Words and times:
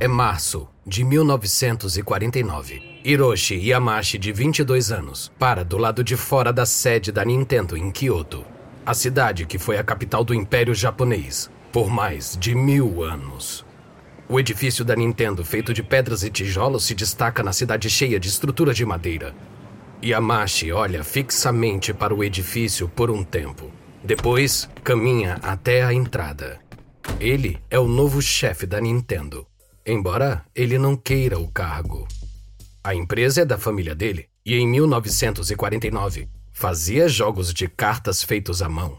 É 0.00 0.06
março 0.06 0.68
de 0.86 1.02
1949. 1.02 3.00
Hiroshi 3.04 3.56
Yamashi, 3.56 4.16
de 4.16 4.32
22 4.32 4.92
anos, 4.92 5.32
para 5.36 5.64
do 5.64 5.76
lado 5.76 6.04
de 6.04 6.16
fora 6.16 6.52
da 6.52 6.64
sede 6.64 7.10
da 7.10 7.24
Nintendo 7.24 7.76
em 7.76 7.90
Kyoto, 7.90 8.44
a 8.86 8.94
cidade 8.94 9.44
que 9.44 9.58
foi 9.58 9.76
a 9.76 9.82
capital 9.82 10.22
do 10.22 10.32
Império 10.32 10.72
Japonês 10.72 11.50
por 11.72 11.90
mais 11.90 12.36
de 12.38 12.54
mil 12.54 13.02
anos. 13.02 13.66
O 14.28 14.38
edifício 14.38 14.84
da 14.84 14.94
Nintendo, 14.94 15.44
feito 15.44 15.74
de 15.74 15.82
pedras 15.82 16.22
e 16.22 16.30
tijolos, 16.30 16.84
se 16.84 16.94
destaca 16.94 17.42
na 17.42 17.52
cidade 17.52 17.90
cheia 17.90 18.20
de 18.20 18.28
estruturas 18.28 18.76
de 18.76 18.86
madeira. 18.86 19.34
Yamashi 20.00 20.70
olha 20.70 21.02
fixamente 21.02 21.92
para 21.92 22.14
o 22.14 22.22
edifício 22.22 22.88
por 22.88 23.10
um 23.10 23.24
tempo. 23.24 23.68
Depois, 24.04 24.70
caminha 24.84 25.40
até 25.42 25.82
a 25.82 25.92
entrada. 25.92 26.60
Ele 27.18 27.58
é 27.68 27.80
o 27.80 27.88
novo 27.88 28.22
chefe 28.22 28.64
da 28.64 28.80
Nintendo, 28.80 29.44
embora 29.88 30.44
ele 30.54 30.78
não 30.78 30.94
queira 30.94 31.38
o 31.38 31.48
cargo. 31.48 32.06
A 32.84 32.94
empresa 32.94 33.40
é 33.40 33.44
da 33.44 33.56
família 33.56 33.94
dele 33.94 34.28
e 34.44 34.54
em 34.54 34.68
1949 34.68 36.28
fazia 36.52 37.08
jogos 37.08 37.54
de 37.54 37.66
cartas 37.66 38.22
feitos 38.22 38.60
à 38.60 38.68
mão. 38.68 38.98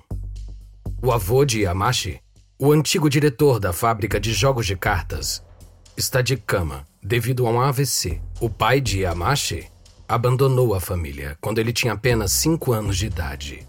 O 1.02 1.12
avô 1.12 1.46
de 1.46 1.62
Yamashi, 1.62 2.20
o 2.58 2.72
antigo 2.72 3.10
diretor 3.10 3.60
da 3.60 3.72
fábrica 3.72 4.20
de 4.20 4.34
jogos 4.34 4.66
de 4.66 4.76
cartas, 4.76 5.44
está 5.96 6.22
de 6.22 6.36
cama 6.36 6.86
devido 7.04 7.46
a 7.46 7.52
um 7.52 7.62
AVC. 7.62 8.20
O 8.40 8.50
pai 8.50 8.82
de 8.82 9.02
Yamashi 9.02 9.68
abandonou 10.08 10.74
a 10.74 10.80
família 10.80 11.38
quando 11.40 11.60
ele 11.60 11.72
tinha 11.72 11.94
apenas 11.94 12.32
5 12.32 12.74
anos 12.74 12.98
de 12.98 13.06
idade. 13.06 13.68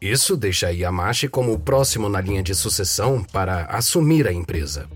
Isso 0.00 0.36
deixa 0.36 0.72
Yamashi 0.72 1.28
como 1.28 1.52
o 1.52 1.58
próximo 1.58 2.08
na 2.08 2.20
linha 2.20 2.42
de 2.42 2.54
sucessão 2.54 3.22
para 3.22 3.66
assumir 3.66 4.26
a 4.26 4.32
empresa. 4.32 4.88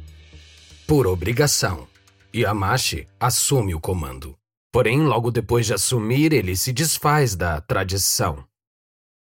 Por 0.87 1.05
obrigação, 1.09 1.89
Yamashi 2.33 3.09
assume 3.19 3.75
o 3.75 3.81
comando. 3.81 4.39
Porém, 4.73 5.01
logo 5.01 5.33
depois 5.33 5.67
de 5.67 5.75
assumir, 5.75 6.33
ele 6.33 6.56
se 6.56 6.73
desfaz 6.73 7.34
da 7.34 7.61
tradição. 7.61 8.47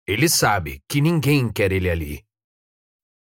Ele 0.07 0.29
sabe 0.29 0.81
que 0.87 1.01
ninguém 1.01 1.51
quer 1.51 1.73
ele 1.73 1.89
ali. 1.89 2.23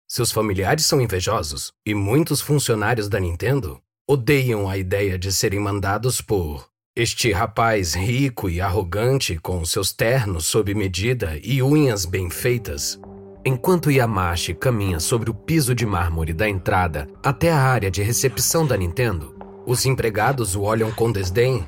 Seus 0.07 0.31
familiares 0.31 0.85
são 0.85 1.01
invejosos 1.01 1.73
e 1.87 1.95
muitos 1.95 2.43
funcionários 2.43 3.09
da 3.09 3.19
Nintendo 3.19 3.81
odeiam 4.07 4.69
a 4.69 4.77
ideia 4.77 5.19
de 5.19 5.33
serem 5.33 5.59
mandados 5.59 6.21
por 6.21 6.69
este 6.95 7.33
rapaz 7.33 7.95
rico 7.95 8.51
e 8.51 8.61
arrogante, 8.61 9.39
com 9.39 9.65
seus 9.65 9.95
ternos 9.95 10.45
sob 10.45 10.75
medida 10.75 11.41
e 11.43 11.63
unhas 11.63 12.05
bem 12.05 12.29
feitas, 12.29 13.01
enquanto 13.45 13.91
Yamashi 13.91 14.55
caminha 14.55 15.01
sobre 15.01 15.31
o 15.31 15.35
piso 15.35 15.75
de 15.75 15.87
mármore 15.87 16.33
da 16.33 16.49
entrada 16.49 17.09
até 17.23 17.51
a 17.51 17.59
área 17.59 17.91
de 17.91 18.03
recepção 18.03 18.67
da 18.67 18.77
Nintendo, 18.77 19.35
os 19.67 19.87
empregados 19.87 20.55
o 20.55 20.63
olham 20.63 20.91
com 20.91 21.11
desdém 21.11 21.67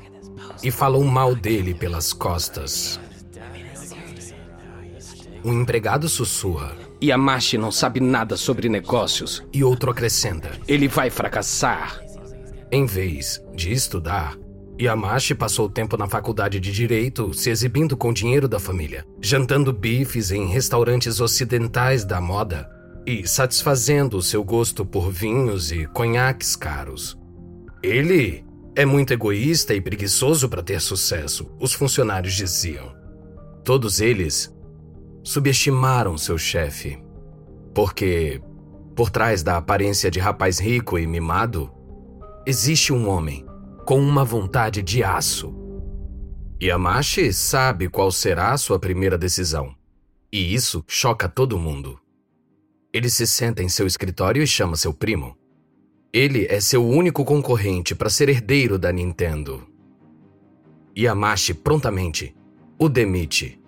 e 0.63 0.71
falam 0.71 1.03
mal 1.03 1.35
dele 1.35 1.73
pelas 1.73 2.13
costas. 2.13 2.99
Um 5.43 5.61
empregado 5.61 6.07
sussurra: 6.07 6.75
Yamashi 7.03 7.57
não 7.57 7.71
sabe 7.71 7.99
nada 7.99 8.37
sobre 8.37 8.69
negócios. 8.69 9.43
E 9.51 9.63
outro 9.63 9.91
acrescenta: 9.91 10.51
Ele 10.67 10.87
vai 10.87 11.09
fracassar. 11.09 11.99
Em 12.71 12.85
vez 12.85 13.43
de 13.53 13.71
estudar, 13.71 14.37
Yamashi 14.79 15.35
passou 15.35 15.69
tempo 15.69 15.95
na 15.97 16.07
faculdade 16.07 16.59
de 16.59 16.71
Direito 16.71 17.33
se 17.33 17.49
exibindo 17.49 17.95
com 17.95 18.11
dinheiro 18.11 18.47
da 18.47 18.59
família, 18.59 19.05
jantando 19.21 19.71
bifes 19.71 20.31
em 20.31 20.47
restaurantes 20.47 21.19
ocidentais 21.19 22.03
da 22.03 22.19
moda 22.19 22.69
e 23.05 23.27
satisfazendo 23.27 24.17
o 24.17 24.21
seu 24.21 24.43
gosto 24.43 24.85
por 24.85 25.11
vinhos 25.11 25.71
e 25.71 25.85
conhaques 25.87 26.55
caros. 26.55 27.17
Ele 27.83 28.43
é 28.75 28.85
muito 28.85 29.13
egoísta 29.13 29.73
e 29.73 29.81
preguiçoso 29.81 30.49
para 30.49 30.63
ter 30.63 30.81
sucesso, 30.81 31.51
os 31.59 31.73
funcionários 31.73 32.33
diziam. 32.33 32.95
Todos 33.63 34.01
eles 34.01 34.51
subestimaram 35.23 36.17
seu 36.17 36.37
chefe, 36.37 37.01
porque, 37.73 38.41
por 38.95 39.09
trás 39.09 39.43
da 39.43 39.57
aparência 39.57 40.09
de 40.09 40.19
rapaz 40.19 40.59
rico 40.59 40.97
e 40.97 41.05
mimado, 41.05 41.71
existe 42.45 42.91
um 42.91 43.07
homem 43.07 43.45
com 43.85 43.99
uma 43.99 44.23
vontade 44.23 44.81
de 44.81 45.03
aço. 45.03 45.53
Yamashi 46.61 47.33
sabe 47.33 47.89
qual 47.89 48.11
será 48.11 48.53
a 48.53 48.57
sua 48.57 48.79
primeira 48.79 49.17
decisão. 49.17 49.75
E 50.31 50.53
isso 50.53 50.83
choca 50.87 51.27
todo 51.27 51.59
mundo. 51.59 51.99
Ele 52.93 53.09
se 53.09 53.27
senta 53.27 53.61
em 53.61 53.67
seu 53.67 53.85
escritório 53.85 54.41
e 54.41 54.47
chama 54.47 54.77
seu 54.77 54.93
primo. 54.93 55.35
Ele 56.13 56.47
é 56.49 56.59
seu 56.61 56.87
único 56.87 57.25
concorrente 57.25 57.93
para 57.93 58.09
ser 58.09 58.29
herdeiro 58.29 58.79
da 58.79 58.91
Nintendo. 58.91 59.67
Yamashi 60.97 61.53
prontamente 61.53 62.35
o 62.79 62.87
demite. 62.87 63.59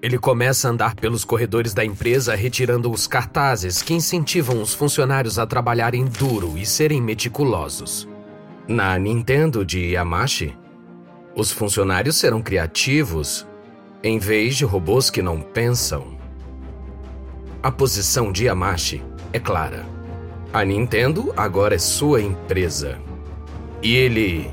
Ele 0.00 0.16
começa 0.16 0.68
a 0.68 0.70
andar 0.70 0.94
pelos 0.94 1.24
corredores 1.24 1.74
da 1.74 1.84
empresa 1.84 2.34
retirando 2.34 2.90
os 2.90 3.06
cartazes 3.06 3.82
que 3.82 3.92
incentivam 3.92 4.62
os 4.62 4.72
funcionários 4.72 5.38
a 5.38 5.46
trabalharem 5.46 6.04
duro 6.04 6.56
e 6.56 6.64
serem 6.64 7.02
meticulosos. 7.02 8.08
Na 8.68 8.98
Nintendo 8.98 9.64
de 9.64 9.92
Yamashi, 9.94 10.54
os 11.34 11.50
funcionários 11.50 12.16
serão 12.16 12.42
criativos 12.42 13.48
em 14.04 14.18
vez 14.18 14.58
de 14.58 14.66
robôs 14.66 15.08
que 15.08 15.22
não 15.22 15.40
pensam. 15.40 16.18
A 17.62 17.72
posição 17.72 18.30
de 18.30 18.44
Yamashi 18.44 19.02
é 19.32 19.40
clara. 19.40 19.86
A 20.52 20.66
Nintendo 20.66 21.32
agora 21.34 21.76
é 21.76 21.78
sua 21.78 22.20
empresa. 22.20 22.98
E 23.82 23.96
ele 23.96 24.50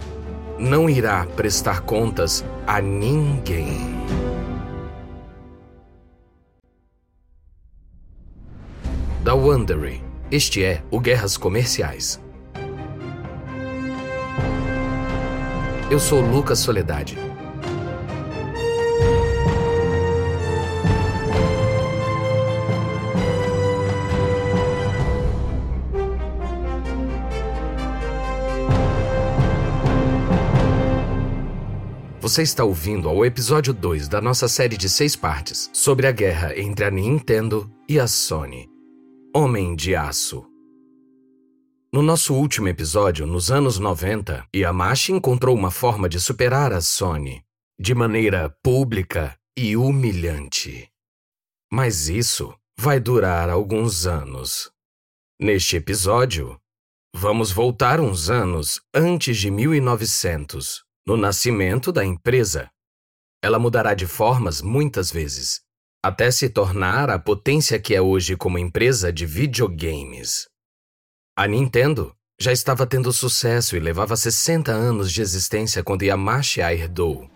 não 0.57 0.89
irá 0.89 1.25
prestar 1.35 1.81
contas 1.81 2.45
a 2.65 2.79
ninguém. 2.79 3.79
Da 9.25 9.33
Wondery, 9.33 10.01
este 10.31 10.63
é 10.63 10.81
o 10.89 11.01
Guerras 11.01 11.35
Comerciais. 11.35 12.23
Eu 15.87 15.99
sou 15.99 16.19
Lucas 16.19 16.57
Soledade. 16.57 17.15
Você 32.19 32.41
está 32.41 32.63
ouvindo 32.63 33.07
ao 33.07 33.23
episódio 33.23 33.71
2 33.71 34.07
da 34.07 34.19
nossa 34.19 34.47
série 34.47 34.75
de 34.75 34.89
seis 34.89 35.15
partes 35.15 35.69
sobre 35.71 36.07
a 36.07 36.11
guerra 36.11 36.59
entre 36.59 36.83
a 36.83 36.89
Nintendo 36.89 37.69
e 37.87 37.99
a 37.99 38.07
Sony. 38.07 38.67
Homem 39.35 39.75
de 39.75 39.95
Aço. 39.95 40.54
No 41.95 42.01
nosso 42.01 42.33
último 42.33 42.67
episódio, 42.67 43.25
nos 43.25 43.49
anos 43.49 43.79
90, 43.79 44.45
Yamashi 44.53 45.13
encontrou 45.13 45.55
uma 45.55 45.71
forma 45.71 46.09
de 46.09 46.19
superar 46.19 46.73
a 46.73 46.81
Sony 46.81 47.41
de 47.79 47.95
maneira 47.95 48.49
pública 48.61 49.39
e 49.57 49.77
humilhante. 49.77 50.91
Mas 51.71 52.09
isso 52.09 52.53
vai 52.77 52.99
durar 52.99 53.49
alguns 53.49 54.05
anos. 54.05 54.69
Neste 55.39 55.77
episódio, 55.77 56.59
vamos 57.15 57.53
voltar 57.53 58.01
uns 58.01 58.29
anos 58.29 58.81
antes 58.93 59.37
de 59.37 59.49
1900, 59.49 60.83
no 61.07 61.15
nascimento 61.15 61.93
da 61.93 62.03
empresa. 62.03 62.69
Ela 63.41 63.57
mudará 63.57 63.93
de 63.93 64.05
formas 64.05 64.61
muitas 64.61 65.09
vezes, 65.09 65.61
até 66.03 66.29
se 66.29 66.49
tornar 66.49 67.09
a 67.09 67.17
potência 67.17 67.79
que 67.79 67.95
é 67.95 68.01
hoje 68.01 68.35
como 68.35 68.59
empresa 68.59 69.13
de 69.13 69.25
videogames. 69.25 70.53
A 71.37 71.49
Nintendo 71.49 72.13
já 72.39 72.53
estava 72.53 72.87
tendo 72.87 73.11
sucesso 73.11 73.75
e 73.75 73.79
levava 73.79 74.15
60 74.15 74.71
anos 74.71 75.11
de 75.11 75.21
existência 75.21 75.83
quando 75.83 76.03
Yamashi 76.03 76.61
a 76.61 76.73
herdou. 76.73 77.29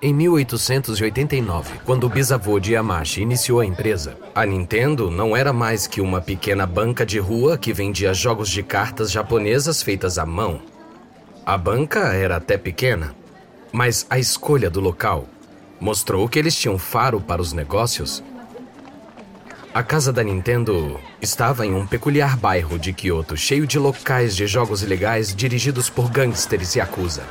Em 0.00 0.14
1889, 0.14 1.80
quando 1.84 2.04
o 2.04 2.08
bisavô 2.08 2.58
de 2.58 2.72
Yamashi 2.72 3.20
iniciou 3.20 3.60
a 3.60 3.66
empresa, 3.66 4.16
a 4.34 4.46
Nintendo 4.46 5.10
não 5.10 5.36
era 5.36 5.52
mais 5.52 5.86
que 5.86 6.00
uma 6.00 6.18
pequena 6.18 6.66
banca 6.66 7.04
de 7.04 7.18
rua 7.18 7.58
que 7.58 7.74
vendia 7.74 8.14
jogos 8.14 8.48
de 8.48 8.62
cartas 8.62 9.10
japonesas 9.10 9.82
feitas 9.82 10.16
à 10.16 10.24
mão. 10.24 10.62
A 11.44 11.58
banca 11.58 12.14
era 12.14 12.36
até 12.36 12.56
pequena, 12.56 13.14
mas 13.70 14.06
a 14.08 14.18
escolha 14.18 14.70
do 14.70 14.80
local 14.80 15.28
mostrou 15.78 16.26
que 16.26 16.38
eles 16.38 16.56
tinham 16.56 16.78
faro 16.78 17.20
para 17.20 17.42
os 17.42 17.52
negócios 17.52 18.24
a 19.74 19.82
casa 19.82 20.12
da 20.12 20.22
Nintendo 20.22 21.00
estava 21.20 21.64
em 21.64 21.74
um 21.74 21.86
peculiar 21.86 22.36
bairro 22.36 22.78
de 22.78 22.92
Kyoto, 22.92 23.38
cheio 23.38 23.66
de 23.66 23.78
locais 23.78 24.36
de 24.36 24.46
jogos 24.46 24.82
ilegais 24.82 25.34
dirigidos 25.34 25.88
por 25.88 26.10
gangsters 26.10 26.76
e 26.76 26.80
acusa. 26.80 27.22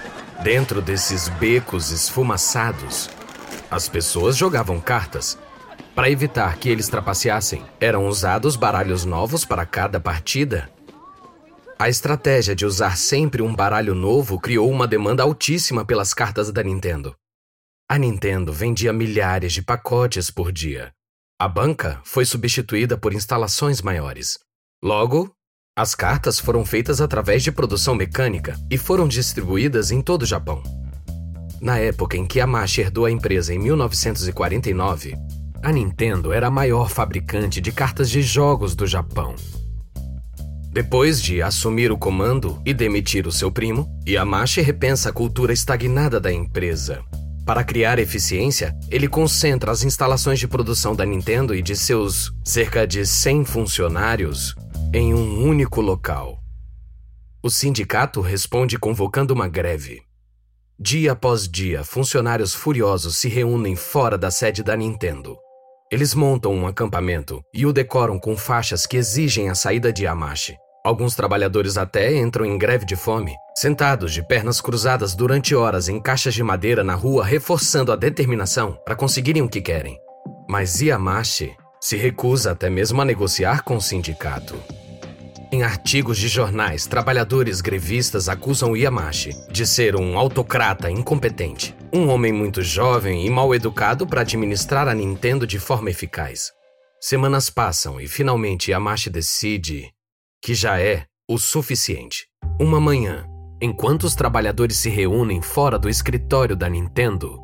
Dentro 0.44 0.82
desses 0.82 1.30
becos 1.30 1.92
esfumaçados, 1.92 3.12
as 3.70 3.88
pessoas 3.88 4.36
jogavam 4.36 4.80
cartas. 4.80 5.38
Para 5.94 6.10
evitar 6.10 6.58
que 6.58 6.68
eles 6.68 6.88
trapaceassem, 6.88 7.64
eram 7.80 8.08
usados 8.08 8.56
baralhos 8.56 9.06
novos 9.06 9.46
para 9.46 9.64
cada 9.64 10.00
partida. 10.00 10.68
A 11.78 11.90
estratégia 11.90 12.56
de 12.56 12.66
usar 12.66 12.98
sempre 12.98 13.44
um 13.44 13.54
baralho 13.54 13.94
novo 13.94 14.40
criou 14.40 14.70
uma 14.70 14.88
demanda 14.88 15.22
altíssima 15.22 15.86
pelas 15.86 16.12
cartas 16.12 16.52
da 16.52 16.64
Nintendo. 16.64 17.16
A 17.88 18.00
Nintendo 18.00 18.52
vendia 18.52 18.92
milhares 18.92 19.54
de 19.54 19.62
pacotes 19.62 20.32
por 20.32 20.52
dia. 20.52 20.92
A 21.42 21.48
banca 21.48 22.00
foi 22.04 22.24
substituída 22.24 22.96
por 22.96 23.16
instalações 23.16 23.82
maiores. 23.82 24.38
Logo, 24.84 25.34
as 25.76 25.96
cartas 25.96 26.38
foram 26.40 26.64
feitas 26.64 27.02
através 27.02 27.42
de 27.42 27.52
produção 27.52 27.96
mecânica 27.96 28.56
e 28.70 28.78
foram 28.78 29.08
distribuídas 29.08 29.90
em 29.90 30.04
todo 30.04 30.22
o 30.22 30.26
Japão. 30.28 30.62
Na 31.60 31.80
época 31.80 32.16
em 32.16 32.28
que 32.28 32.38
Yamashi 32.38 32.82
herdou 32.82 33.06
a 33.06 33.12
empresa 33.12 33.56
em 33.56 33.58
1949, 33.58 35.16
a 35.64 35.72
Nintendo 35.72 36.32
era 36.32 36.46
a 36.46 36.52
maior 36.52 36.92
fabricante 36.92 37.60
de 37.60 37.72
cartas 37.72 38.12
de 38.12 38.22
jogos 38.22 38.76
do 38.76 38.86
Japão. 38.86 39.34
Depois 40.72 41.20
de 41.20 41.42
assumir 41.42 41.92
o 41.92 41.98
comando 41.98 42.62
e 42.64 42.72
demitir 42.72 43.26
o 43.26 43.32
seu 43.32 43.52
primo, 43.52 43.90
Yamashi 44.08 44.62
repensa 44.62 45.10
a 45.10 45.12
cultura 45.12 45.52
estagnada 45.52 46.20
da 46.20 46.32
empresa. 46.32 47.04
Para 47.46 47.64
criar 47.64 47.98
eficiência, 47.98 48.76
ele 48.90 49.08
concentra 49.08 49.72
as 49.72 49.84
instalações 49.84 50.40
de 50.40 50.48
produção 50.48 50.96
da 50.96 51.06
Nintendo 51.06 51.56
e 51.56 51.62
de 51.62 51.76
seus 51.76 52.32
cerca 52.46 52.86
de 52.86 53.06
100 53.06 53.46
funcionários 53.46 54.56
em 54.94 55.14
um 55.14 55.44
único 55.44 55.82
local. 55.82 56.38
O 57.44 57.50
sindicato 57.50 58.22
responde 58.22 58.78
convocando 58.78 59.34
uma 59.34 59.48
greve. 59.48 60.02
Dia 60.80 61.14
após 61.14 61.48
dia, 61.48 61.84
funcionários 61.84 62.54
furiosos 62.54 63.18
se 63.18 63.28
reúnem 63.28 63.76
fora 63.76 64.18
da 64.18 64.30
sede 64.30 64.64
da 64.64 64.76
Nintendo. 64.76 65.36
Eles 65.92 66.14
montam 66.14 66.54
um 66.54 66.68
acampamento 66.68 67.42
e 67.54 67.66
o 67.66 67.74
decoram 67.74 68.20
com 68.20 68.38
faixas 68.38 68.86
que 68.86 68.98
exigem 68.98 69.50
a 69.50 69.56
saída 69.56 69.92
de 69.92 70.04
Yamashi. 70.04 70.56
Alguns 70.84 71.14
trabalhadores 71.14 71.78
até 71.78 72.18
entram 72.18 72.44
em 72.44 72.58
greve 72.58 72.86
de 72.86 72.96
fome, 72.96 73.36
sentados 73.56 74.12
de 74.12 74.26
pernas 74.28 74.60
cruzadas 74.60 75.14
durante 75.14 75.54
horas 75.54 75.88
em 75.88 76.00
caixas 76.00 76.34
de 76.34 76.42
madeira 76.42 76.84
na 76.84 76.96
rua, 76.96 77.24
reforçando 77.24 77.92
a 77.92 77.96
determinação 77.96 78.76
para 78.84 78.96
conseguirem 78.96 79.44
o 79.44 79.50
que 79.50 79.62
querem. 79.62 80.00
Mas 80.50 80.82
Yamashi 80.82 81.56
se 81.80 81.96
recusa 81.98 82.52
até 82.52 82.68
mesmo 82.68 83.00
a 83.00 83.06
negociar 83.06 83.64
com 83.64 83.76
o 83.76 83.82
sindicato. 83.82 84.56
Em 85.52 85.62
artigos 85.62 86.18
de 86.18 86.28
jornais, 86.28 86.88
trabalhadores 86.88 87.62
grevistas 87.62 88.28
acusam 88.28 88.76
Yamashi 88.76 89.36
de 89.52 89.68
ser 89.68 89.96
um 89.96 90.18
autocrata 90.18 90.90
incompetente, 90.90 91.76
um 91.94 92.08
homem 92.08 92.34
muito 92.34 92.64
jovem 92.64 93.28
e 93.28 93.30
mal 93.30 93.54
educado 93.54 94.08
para 94.08 94.22
administrar 94.22 94.88
a 94.88 94.96
Nintendo 94.96 95.46
de 95.46 95.60
forma 95.60 95.92
eficaz. 95.92 96.52
Semanas 97.00 97.52
passam 97.52 98.02
e 98.02 98.08
finalmente 98.08 98.72
Yamashi 98.72 99.10
decide 99.10 99.92
que 100.42 100.56
já 100.56 100.80
é 100.80 101.06
o 101.30 101.38
suficiente. 101.38 102.26
Uma 102.60 102.82
manhã, 102.82 103.26
enquanto 103.62 104.04
os 104.04 104.16
trabalhadores 104.16 104.78
se 104.78 104.90
reúnem 104.90 105.40
fora 105.40 105.78
do 105.78 105.88
escritório 105.88 106.56
da 106.56 106.68
Nintendo, 106.68 107.40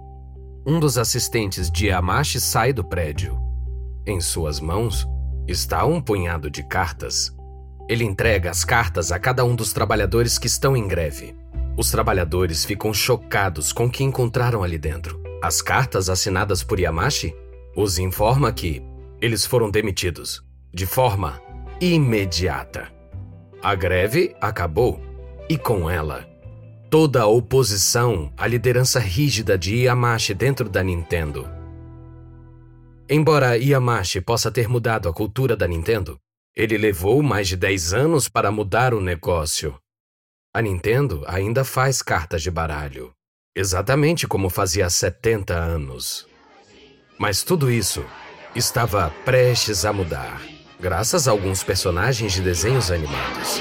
um 0.65 0.79
dos 0.79 0.97
assistentes 0.97 1.69
de 1.69 1.87
Yamashi 1.87 2.41
sai 2.41 2.73
do 2.73 2.83
prédio. 2.83 3.39
Em 4.05 4.19
suas 4.19 4.59
mãos 4.59 5.07
está 5.47 5.85
um 5.85 6.01
punhado 6.01 6.49
de 6.49 6.63
cartas. 6.63 7.31
Ele 7.87 8.03
entrega 8.03 8.49
as 8.49 8.65
cartas 8.65 9.11
a 9.11 9.19
cada 9.19 9.45
um 9.45 9.55
dos 9.55 9.71
trabalhadores 9.71 10.39
que 10.39 10.47
estão 10.47 10.75
em 10.75 10.87
greve. 10.87 11.35
Os 11.77 11.91
trabalhadores 11.91 12.65
ficam 12.65 12.91
chocados 12.93 13.71
com 13.71 13.85
o 13.85 13.91
que 13.91 14.03
encontraram 14.03 14.63
ali 14.63 14.77
dentro. 14.77 15.21
As 15.41 15.61
cartas 15.61 16.09
assinadas 16.09 16.63
por 16.63 16.79
Yamashi 16.79 17.33
os 17.75 17.99
informa 17.99 18.51
que 18.51 18.81
eles 19.21 19.45
foram 19.45 19.69
demitidos 19.69 20.43
de 20.73 20.85
forma 20.85 21.41
imediata. 21.79 22.91
A 23.61 23.75
greve 23.75 24.35
acabou 24.41 24.99
e 25.49 25.57
com 25.57 25.89
ela 25.89 26.27
toda 26.89 27.21
a 27.21 27.27
oposição 27.27 28.31
à 28.37 28.47
liderança 28.47 28.99
rígida 28.99 29.57
de 29.57 29.83
Yamashi 29.83 30.33
dentro 30.33 30.69
da 30.69 30.81
Nintendo. 30.81 31.49
Embora 33.09 33.57
Yamashi 33.57 34.21
possa 34.21 34.49
ter 34.49 34.69
mudado 34.69 35.09
a 35.09 35.13
cultura 35.13 35.55
da 35.55 35.67
Nintendo, 35.67 36.17
ele 36.55 36.77
levou 36.77 37.21
mais 37.21 37.47
de 37.47 37.57
10 37.57 37.93
anos 37.93 38.29
para 38.29 38.51
mudar 38.51 38.93
o 38.93 39.01
negócio. 39.01 39.77
A 40.53 40.61
Nintendo 40.61 41.23
ainda 41.27 41.63
faz 41.63 42.01
cartas 42.01 42.41
de 42.41 42.49
baralho, 42.49 43.11
exatamente 43.55 44.25
como 44.25 44.49
fazia 44.49 44.85
há 44.85 44.89
70 44.89 45.53
anos. 45.53 46.25
Mas 47.19 47.43
tudo 47.43 47.69
isso 47.69 48.05
estava 48.55 49.09
prestes 49.25 49.85
a 49.85 49.91
mudar, 49.91 50.41
graças 50.79 51.27
a 51.27 51.31
alguns 51.31 51.63
personagens 51.63 52.33
de 52.33 52.41
desenhos 52.41 52.91
animados. 52.91 53.59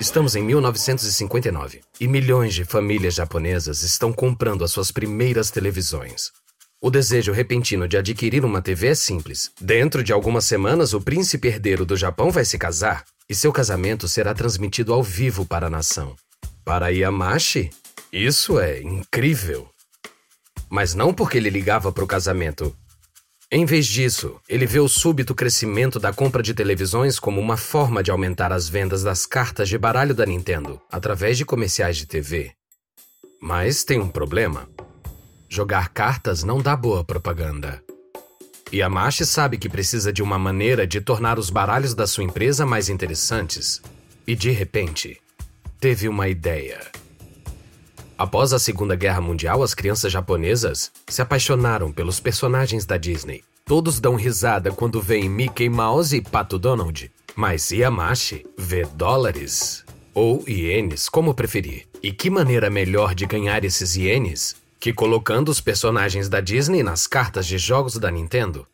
Estamos 0.00 0.36
em 0.36 0.42
1959 0.42 1.80
e 2.00 2.08
milhões 2.08 2.54
de 2.54 2.64
famílias 2.64 3.14
japonesas 3.14 3.82
estão 3.82 4.12
comprando 4.12 4.64
as 4.64 4.70
suas 4.70 4.90
primeiras 4.90 5.50
televisões. 5.50 6.30
O 6.80 6.90
desejo 6.90 7.32
repentino 7.32 7.88
de 7.88 7.96
adquirir 7.96 8.44
uma 8.44 8.60
TV 8.60 8.88
é 8.88 8.94
simples. 8.94 9.50
Dentro 9.58 10.04
de 10.04 10.12
algumas 10.12 10.44
semanas, 10.44 10.92
o 10.92 11.00
príncipe 11.00 11.48
herdeiro 11.48 11.86
do 11.86 11.96
Japão 11.96 12.30
vai 12.30 12.44
se 12.44 12.58
casar 12.58 13.04
e 13.26 13.34
seu 13.34 13.50
casamento 13.50 14.06
será 14.06 14.34
transmitido 14.34 14.92
ao 14.92 15.02
vivo 15.02 15.46
para 15.46 15.68
a 15.68 15.70
nação. 15.70 16.14
Para 16.62 16.88
Yamashi, 16.90 17.70
isso 18.12 18.60
é 18.60 18.82
incrível. 18.82 19.66
Mas 20.68 20.94
não 20.94 21.14
porque 21.14 21.38
ele 21.38 21.48
ligava 21.48 21.90
para 21.90 22.04
o 22.04 22.06
casamento. 22.06 22.76
Em 23.50 23.64
vez 23.64 23.86
disso, 23.86 24.40
ele 24.48 24.66
vê 24.66 24.80
o 24.80 24.88
súbito 24.88 25.34
crescimento 25.34 26.00
da 26.00 26.12
compra 26.12 26.42
de 26.42 26.54
televisões 26.54 27.18
como 27.18 27.40
uma 27.40 27.56
forma 27.56 28.02
de 28.02 28.10
aumentar 28.10 28.52
as 28.52 28.68
vendas 28.68 29.02
das 29.02 29.26
cartas 29.26 29.68
de 29.68 29.78
baralho 29.78 30.14
da 30.14 30.26
Nintendo 30.26 30.80
através 30.90 31.38
de 31.38 31.44
comerciais 31.44 31.96
de 31.96 32.06
TV. 32.06 32.52
Mas 33.40 33.84
tem 33.84 34.00
um 34.00 34.08
problema. 34.08 34.68
Jogar 35.48 35.90
cartas 35.90 36.42
não 36.42 36.60
dá 36.60 36.74
boa 36.74 37.04
propaganda. 37.04 37.82
Yamashi 38.72 39.24
sabe 39.24 39.56
que 39.56 39.68
precisa 39.68 40.12
de 40.12 40.22
uma 40.22 40.38
maneira 40.38 40.86
de 40.86 41.00
tornar 41.00 41.38
os 41.38 41.50
baralhos 41.50 41.94
da 41.94 42.06
sua 42.06 42.24
empresa 42.24 42.66
mais 42.66 42.88
interessantes. 42.88 43.80
E 44.26 44.34
de 44.34 44.50
repente, 44.50 45.20
teve 45.78 46.08
uma 46.08 46.28
ideia. 46.28 46.80
Após 48.24 48.54
a 48.54 48.58
Segunda 48.58 48.96
Guerra 48.96 49.20
Mundial, 49.20 49.62
as 49.62 49.74
crianças 49.74 50.10
japonesas 50.10 50.90
se 51.06 51.20
apaixonaram 51.20 51.92
pelos 51.92 52.20
personagens 52.20 52.86
da 52.86 52.96
Disney. 52.96 53.44
Todos 53.66 54.00
dão 54.00 54.14
risada 54.14 54.72
quando 54.72 54.98
veem 54.98 55.28
Mickey 55.28 55.68
Mouse 55.68 56.16
e 56.16 56.22
Pato 56.22 56.58
Donald. 56.58 57.12
Mas 57.36 57.70
Yamashi 57.70 58.46
vê 58.56 58.86
dólares 58.86 59.84
ou 60.14 60.42
ienes, 60.48 61.06
como 61.06 61.34
preferir. 61.34 61.86
E 62.02 62.12
que 62.12 62.30
maneira 62.30 62.70
melhor 62.70 63.14
de 63.14 63.26
ganhar 63.26 63.62
esses 63.62 63.94
ienes 63.94 64.56
que 64.80 64.90
colocando 64.90 65.50
os 65.50 65.60
personagens 65.60 66.26
da 66.26 66.40
Disney 66.40 66.82
nas 66.82 67.06
cartas 67.06 67.46
de 67.46 67.58
jogos 67.58 67.98
da 67.98 68.10
Nintendo. 68.10 68.66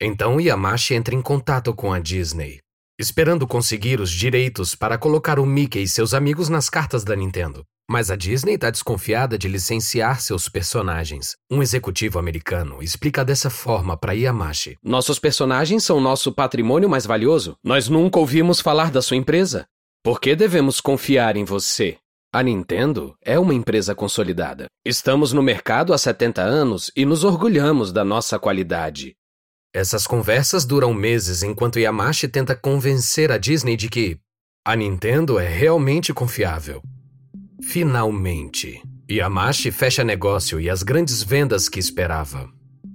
Então 0.00 0.40
Yamashi 0.40 0.94
entra 0.94 1.12
em 1.12 1.20
contato 1.20 1.74
com 1.74 1.92
a 1.92 1.98
Disney, 1.98 2.60
esperando 2.96 3.48
conseguir 3.48 3.98
os 3.98 4.12
direitos 4.12 4.76
para 4.76 4.96
colocar 4.96 5.40
o 5.40 5.44
Mickey 5.44 5.82
e 5.82 5.88
seus 5.88 6.14
amigos 6.14 6.48
nas 6.48 6.70
cartas 6.70 7.02
da 7.02 7.16
Nintendo. 7.16 7.66
Mas 7.88 8.10
a 8.10 8.16
Disney 8.16 8.54
está 8.54 8.68
desconfiada 8.68 9.38
de 9.38 9.46
licenciar 9.46 10.20
seus 10.20 10.48
personagens. 10.48 11.36
Um 11.48 11.62
executivo 11.62 12.18
americano 12.18 12.82
explica 12.82 13.24
dessa 13.24 13.48
forma 13.48 13.96
para 13.96 14.12
Yamashi: 14.12 14.76
Nossos 14.82 15.20
personagens 15.20 15.84
são 15.84 16.00
nosso 16.00 16.32
patrimônio 16.32 16.88
mais 16.88 17.06
valioso. 17.06 17.56
Nós 17.62 17.88
nunca 17.88 18.18
ouvimos 18.18 18.60
falar 18.60 18.90
da 18.90 19.00
sua 19.00 19.16
empresa. 19.16 19.66
Por 20.02 20.20
que 20.20 20.34
devemos 20.34 20.80
confiar 20.80 21.36
em 21.36 21.44
você? 21.44 21.96
A 22.32 22.42
Nintendo 22.42 23.16
é 23.24 23.38
uma 23.38 23.54
empresa 23.54 23.94
consolidada. 23.94 24.66
Estamos 24.84 25.32
no 25.32 25.42
mercado 25.42 25.94
há 25.94 25.98
70 25.98 26.42
anos 26.42 26.90
e 26.96 27.04
nos 27.04 27.22
orgulhamos 27.22 27.92
da 27.92 28.04
nossa 28.04 28.36
qualidade. 28.38 29.14
Essas 29.72 30.06
conversas 30.06 30.64
duram 30.64 30.92
meses 30.92 31.42
enquanto 31.42 31.78
Yamashi 31.78 32.26
tenta 32.26 32.56
convencer 32.56 33.30
a 33.30 33.38
Disney 33.38 33.76
de 33.76 33.88
que 33.88 34.18
a 34.66 34.74
Nintendo 34.74 35.38
é 35.38 35.46
realmente 35.46 36.12
confiável. 36.12 36.82
Finalmente, 37.62 38.82
Yamashi 39.10 39.70
fecha 39.70 40.04
negócio 40.04 40.60
e 40.60 40.68
as 40.68 40.82
grandes 40.82 41.22
vendas 41.22 41.68
que 41.68 41.78
esperava. 41.78 42.48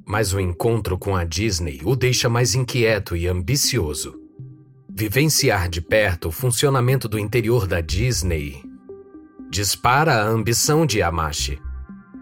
Mas 0.06 0.34
o 0.34 0.40
encontro 0.40 0.98
com 0.98 1.16
a 1.16 1.24
Disney 1.24 1.82
o 1.84 1.96
deixa 1.96 2.30
mais 2.30 2.54
inquieto 2.54 3.16
e 3.16 3.28
ambicioso. 3.28 4.20
Vivenciar 4.90 5.70
de 5.70 5.82
perto 5.82 6.28
o 6.28 6.32
funcionamento 6.32 7.08
do 7.08 7.18
interior 7.18 7.66
da 7.66 7.82
Disney 7.82 8.62
dispara 9.50 10.16
a 10.16 10.28
ambição 10.28 10.86
de 10.86 11.00
Yamashi. 11.00 11.60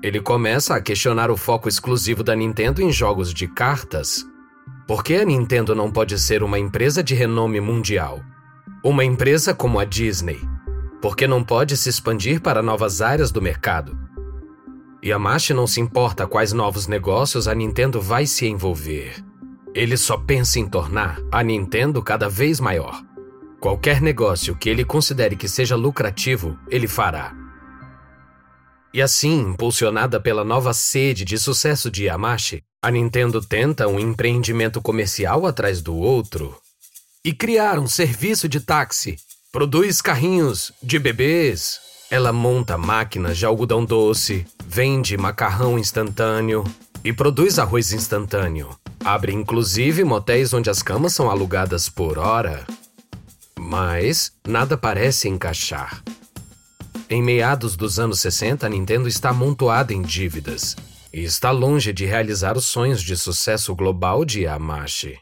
Ele 0.02 0.22
começa 0.22 0.76
a 0.76 0.82
questionar 0.82 1.30
o 1.30 1.36
foco 1.36 1.68
exclusivo 1.68 2.24
da 2.24 2.36
Nintendo 2.36 2.82
em 2.82 2.92
jogos 2.92 3.34
de 3.34 3.48
cartas. 3.48 4.26
Por 4.88 5.04
que 5.04 5.16
a 5.16 5.26
Nintendo 5.26 5.76
não 5.76 5.92
pode 5.92 6.18
ser 6.18 6.42
uma 6.42 6.58
empresa 6.58 7.04
de 7.04 7.14
renome 7.14 7.60
mundial? 7.60 8.22
Uma 8.84 9.04
empresa 9.04 9.54
como 9.54 9.78
a 9.78 9.84
Disney? 9.84 10.40
Por 11.02 11.16
que 11.16 11.28
não 11.28 11.44
pode 11.44 11.78
se 11.78 11.90
expandir 11.90 12.42
para 12.42 12.62
novas 12.62 13.02
áreas 13.02 13.32
do 13.32 13.42
mercado? 13.42 13.98
Yamashi 15.04 15.54
não 15.54 15.66
se 15.66 15.80
importa 15.80 16.28
quais 16.28 16.52
novos 16.52 16.88
negócios 16.88 17.48
a 17.48 17.56
Nintendo 17.56 18.02
vai 18.02 18.26
se 18.26 18.46
envolver. 18.46 19.24
ele 19.74 19.96
só 19.96 20.18
pensa 20.18 20.60
em 20.60 20.68
tornar 20.68 21.22
a 21.32 21.44
Nintendo 21.44 22.02
cada 22.02 22.28
vez 22.28 22.60
maior. 22.60 23.02
Qualquer 23.60 24.02
negócio 24.02 24.56
que 24.56 24.70
ele 24.70 24.84
considere 24.84 25.36
que 25.36 25.48
seja 25.48 25.76
lucrativo, 25.76 26.58
ele 26.70 26.88
fará. 26.88 27.34
E 28.94 29.02
assim, 29.02 29.40
impulsionada 29.42 30.20
pela 30.20 30.44
nova 30.44 30.74
sede 30.74 31.24
de 31.24 31.38
sucesso 31.38 31.92
de 31.92 32.06
Yamashi, 32.06 32.64
a 32.82 32.90
Nintendo 32.90 33.42
tenta 33.42 33.88
um 33.88 34.00
empreendimento 34.00 34.82
comercial 34.82 35.46
atrás 35.46 35.82
do 35.82 35.96
outro 35.96 36.58
e 37.24 37.32
criar 37.32 37.78
um 37.78 37.88
serviço 37.88 38.50
de 38.50 38.60
táxi. 38.60 39.18
Produz 39.52 40.00
carrinhos 40.00 40.72
de 40.82 41.00
bebês. 41.00 41.80
Ela 42.12 42.32
monta 42.32 42.78
máquinas 42.78 43.36
de 43.36 43.48
algodão 43.48 43.84
doce, 43.84 44.46
vende 44.64 45.18
macarrão 45.18 45.80
instantâneo 45.80 46.64
e 47.04 47.12
produz 47.12 47.58
arroz 47.58 47.92
instantâneo. 47.92 48.70
Abre 49.04 49.34
inclusive 49.34 50.04
motéis 50.04 50.54
onde 50.54 50.70
as 50.70 50.84
camas 50.84 51.16
são 51.16 51.32
alugadas 51.32 51.90
por 51.90 52.20
hora. 52.20 52.68
Mas 53.58 54.32
nada 54.48 54.78
parece 54.78 55.28
encaixar. 55.28 56.04
Em 57.10 57.24
meados 57.24 57.76
dos 57.76 57.98
anos 57.98 58.20
60, 58.20 58.68
a 58.68 58.70
Nintendo 58.70 59.08
está 59.08 59.30
amontoada 59.30 59.92
em 59.92 60.04
dívidas 60.04 60.76
e 61.12 61.24
está 61.24 61.50
longe 61.50 61.92
de 61.92 62.06
realizar 62.06 62.56
os 62.56 62.66
sonhos 62.66 63.02
de 63.02 63.18
sucesso 63.18 63.74
global 63.74 64.24
de 64.24 64.42
Yamashi. 64.42 65.20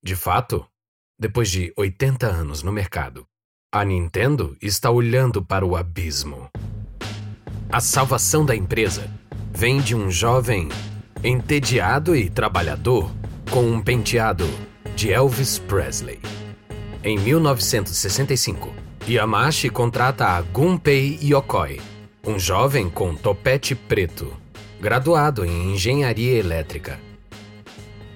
De 0.00 0.14
fato, 0.14 0.64
depois 1.18 1.50
de 1.50 1.72
80 1.76 2.24
anos 2.28 2.62
no 2.62 2.70
mercado, 2.70 3.26
a 3.74 3.86
Nintendo 3.86 4.54
está 4.60 4.90
olhando 4.90 5.42
para 5.42 5.64
o 5.64 5.74
abismo. 5.74 6.50
A 7.70 7.80
salvação 7.80 8.44
da 8.44 8.54
empresa 8.54 9.10
vem 9.50 9.80
de 9.80 9.96
um 9.96 10.10
jovem 10.10 10.68
entediado 11.24 12.14
e 12.14 12.28
trabalhador 12.28 13.10
com 13.50 13.64
um 13.64 13.80
penteado 13.80 14.44
de 14.94 15.10
Elvis 15.10 15.58
Presley. 15.58 16.20
Em 17.02 17.18
1965, 17.18 18.74
Yamashi 19.08 19.70
contrata 19.70 20.26
a 20.26 20.42
Gunpei 20.42 21.18
Yokoi, 21.22 21.80
um 22.26 22.38
jovem 22.38 22.90
com 22.90 23.14
topete 23.14 23.74
preto, 23.74 24.30
graduado 24.82 25.46
em 25.46 25.72
engenharia 25.72 26.36
elétrica. 26.38 27.00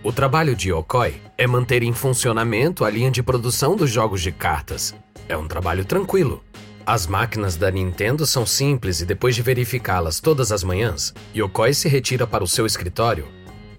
O 0.04 0.12
trabalho 0.12 0.54
de 0.54 0.68
Yokoi 0.68 1.14
é 1.38 1.46
manter 1.46 1.82
em 1.82 1.94
funcionamento 1.94 2.84
a 2.84 2.90
linha 2.90 3.10
de 3.10 3.22
produção 3.22 3.74
dos 3.74 3.90
jogos 3.90 4.20
de 4.20 4.30
cartas. 4.30 4.94
É 5.28 5.36
um 5.36 5.48
trabalho 5.48 5.84
tranquilo. 5.84 6.42
As 6.84 7.06
máquinas 7.06 7.56
da 7.56 7.70
Nintendo 7.70 8.26
são 8.26 8.46
simples 8.46 9.00
e 9.00 9.06
depois 9.06 9.34
de 9.34 9.42
verificá-las 9.42 10.20
todas 10.20 10.52
as 10.52 10.62
manhãs, 10.62 11.12
Yokoi 11.34 11.74
se 11.74 11.88
retira 11.88 12.26
para 12.26 12.44
o 12.44 12.48
seu 12.48 12.64
escritório 12.64 13.36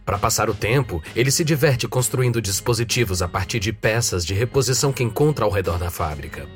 para 0.08 0.18
passar 0.18 0.50
o 0.50 0.54
tempo, 0.54 1.04
ele 1.13 1.30
se 1.30 1.44
diverte 1.44 1.86
construindo 1.86 2.42
dispositivos 2.42 3.22
a 3.22 3.27
partir 3.27 3.60
de 3.60 3.74
peças 3.74 4.25
de 4.25 4.34
reposição 4.34 4.94
que 4.94 5.04
encontra 5.04 5.44
ao 5.44 5.51
redor 5.51 5.77
da 5.77 5.92
fábrica. 5.92 6.48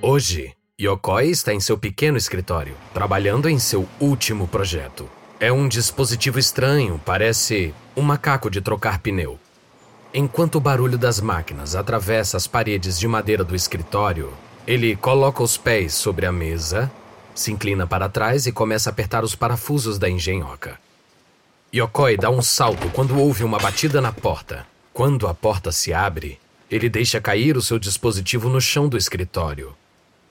Hoje, 0.00 0.52
Yokoi 0.80 1.28
está 1.28 1.52
em 1.52 1.58
seu 1.58 1.76
pequeno 1.76 2.16
escritório, 2.16 2.76
trabalhando 2.94 3.48
em 3.48 3.58
seu 3.58 3.88
último 3.98 4.46
projeto. 4.46 5.10
É 5.40 5.50
um 5.50 5.66
dispositivo 5.66 6.38
estranho, 6.38 7.00
parece 7.04 7.74
um 7.96 8.02
macaco 8.02 8.48
de 8.48 8.60
trocar 8.60 9.00
pneu. 9.00 9.40
Enquanto 10.12 10.54
o 10.54 10.60
barulho 10.60 10.96
das 10.96 11.20
máquinas 11.20 11.74
atravessa 11.74 12.38
as 12.38 12.46
paredes 12.46 12.98
de 12.98 13.06
madeira 13.06 13.44
do 13.44 13.54
escritório, 13.54 14.32
ele 14.66 14.96
coloca 14.96 15.42
os 15.42 15.58
pés 15.58 15.92
sobre 15.92 16.24
a 16.24 16.32
mesa, 16.32 16.90
se 17.34 17.52
inclina 17.52 17.86
para 17.86 18.08
trás 18.08 18.46
e 18.46 18.52
começa 18.52 18.88
a 18.88 18.92
apertar 18.92 19.22
os 19.22 19.34
parafusos 19.34 19.98
da 19.98 20.08
engenhoca. 20.08 20.78
Yokoi 21.74 22.16
dá 22.16 22.30
um 22.30 22.40
salto 22.40 22.88
quando 22.90 23.18
ouve 23.18 23.44
uma 23.44 23.58
batida 23.58 24.00
na 24.00 24.10
porta. 24.10 24.66
Quando 24.94 25.26
a 25.26 25.34
porta 25.34 25.70
se 25.70 25.92
abre, 25.92 26.40
ele 26.70 26.88
deixa 26.88 27.20
cair 27.20 27.58
o 27.58 27.62
seu 27.62 27.78
dispositivo 27.78 28.48
no 28.48 28.60
chão 28.60 28.88
do 28.88 28.96
escritório. 28.96 29.76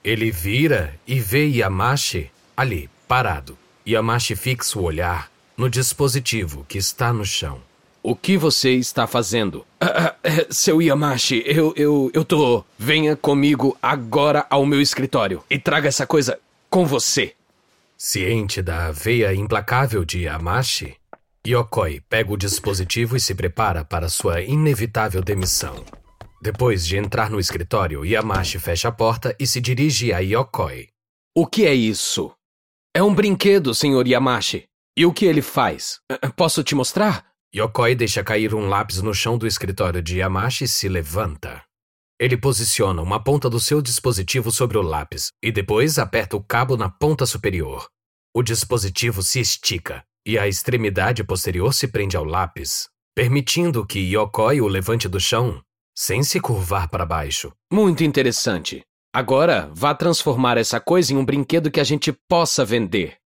Ele 0.03 0.31
vira 0.31 0.95
e 1.05 1.19
vê 1.19 1.47
Yamashi 1.47 2.31
ali, 2.55 2.89
parado. 3.07 3.55
Yamashi 3.87 4.35
fixa 4.35 4.79
o 4.79 4.83
olhar 4.83 5.29
no 5.55 5.69
dispositivo 5.69 6.65
que 6.67 6.79
está 6.79 7.13
no 7.13 7.23
chão. 7.23 7.61
O 8.09 8.15
que 8.15 8.37
você 8.37 8.71
está 8.71 9.05
fazendo? 9.05 9.67
Ah, 9.81 10.15
ah, 10.23 10.47
seu 10.49 10.81
Yamashi, 10.81 11.43
eu, 11.45 11.73
eu, 11.75 12.09
eu 12.13 12.23
tô. 12.23 12.63
Venha 12.79 13.17
comigo 13.17 13.77
agora 13.81 14.47
ao 14.49 14.65
meu 14.65 14.79
escritório 14.79 15.43
e 15.49 15.59
traga 15.59 15.89
essa 15.89 16.07
coisa 16.07 16.39
com 16.69 16.85
você. 16.85 17.33
Ciente 17.97 18.61
da 18.61 18.91
veia 18.93 19.35
implacável 19.35 20.05
de 20.05 20.21
Yamashi, 20.21 20.95
Yokoi 21.45 21.99
pega 22.09 22.31
o 22.31 22.37
dispositivo 22.37 23.17
e 23.17 23.19
se 23.19 23.35
prepara 23.35 23.83
para 23.83 24.07
sua 24.07 24.39
inevitável 24.39 25.21
demissão. 25.21 25.83
Depois 26.41 26.87
de 26.87 26.95
entrar 26.95 27.29
no 27.29 27.41
escritório, 27.41 28.05
Yamashi 28.05 28.57
fecha 28.57 28.87
a 28.87 28.91
porta 28.93 29.35
e 29.37 29.45
se 29.45 29.59
dirige 29.59 30.13
a 30.13 30.19
Yokoi. 30.19 30.87
O 31.35 31.45
que 31.45 31.65
é 31.65 31.73
isso? 31.73 32.31
É 32.95 33.03
um 33.03 33.13
brinquedo, 33.13 33.75
Sr. 33.75 34.07
Yamashi. 34.07 34.63
E 34.95 35.05
o 35.05 35.11
que 35.11 35.25
ele 35.25 35.41
faz? 35.41 35.99
Posso 36.37 36.63
te 36.63 36.73
mostrar? 36.73 37.26
Yokoi 37.55 37.95
deixa 37.95 38.23
cair 38.23 38.53
um 38.53 38.67
lápis 38.67 39.01
no 39.01 39.13
chão 39.13 39.37
do 39.37 39.47
escritório 39.47 40.01
de 40.01 40.19
Yamashi 40.19 40.65
e 40.65 40.67
se 40.67 40.89
levanta. 40.89 41.63
Ele 42.19 42.35
posiciona 42.35 43.01
uma 43.01 43.23
ponta 43.23 43.49
do 43.49 43.59
seu 43.59 43.81
dispositivo 43.81 44.51
sobre 44.51 44.77
o 44.77 44.81
lápis 44.81 45.31
e 45.41 45.51
depois 45.51 45.97
aperta 45.97 46.35
o 46.35 46.43
cabo 46.43 46.75
na 46.75 46.89
ponta 46.89 47.25
superior. 47.25 47.87
O 48.35 48.43
dispositivo 48.43 49.23
se 49.23 49.39
estica 49.39 50.03
e 50.25 50.37
a 50.37 50.47
extremidade 50.47 51.23
posterior 51.23 51.73
se 51.73 51.87
prende 51.87 52.17
ao 52.17 52.25
lápis, 52.25 52.89
permitindo 53.15 53.85
que 53.85 53.99
Yokoi 53.99 54.59
o 54.59 54.67
levante 54.67 55.07
do 55.07 55.19
chão 55.19 55.61
sem 55.97 56.21
se 56.23 56.39
curvar 56.39 56.89
para 56.89 57.05
baixo. 57.05 57.51
Muito 57.71 58.03
interessante. 58.03 58.83
Agora, 59.13 59.71
vá 59.73 59.95
transformar 59.95 60.57
essa 60.57 60.79
coisa 60.79 61.13
em 61.13 61.17
um 61.17 61.25
brinquedo 61.25 61.71
que 61.71 61.79
a 61.79 61.83
gente 61.83 62.13
possa 62.29 62.63
vender. 62.65 63.17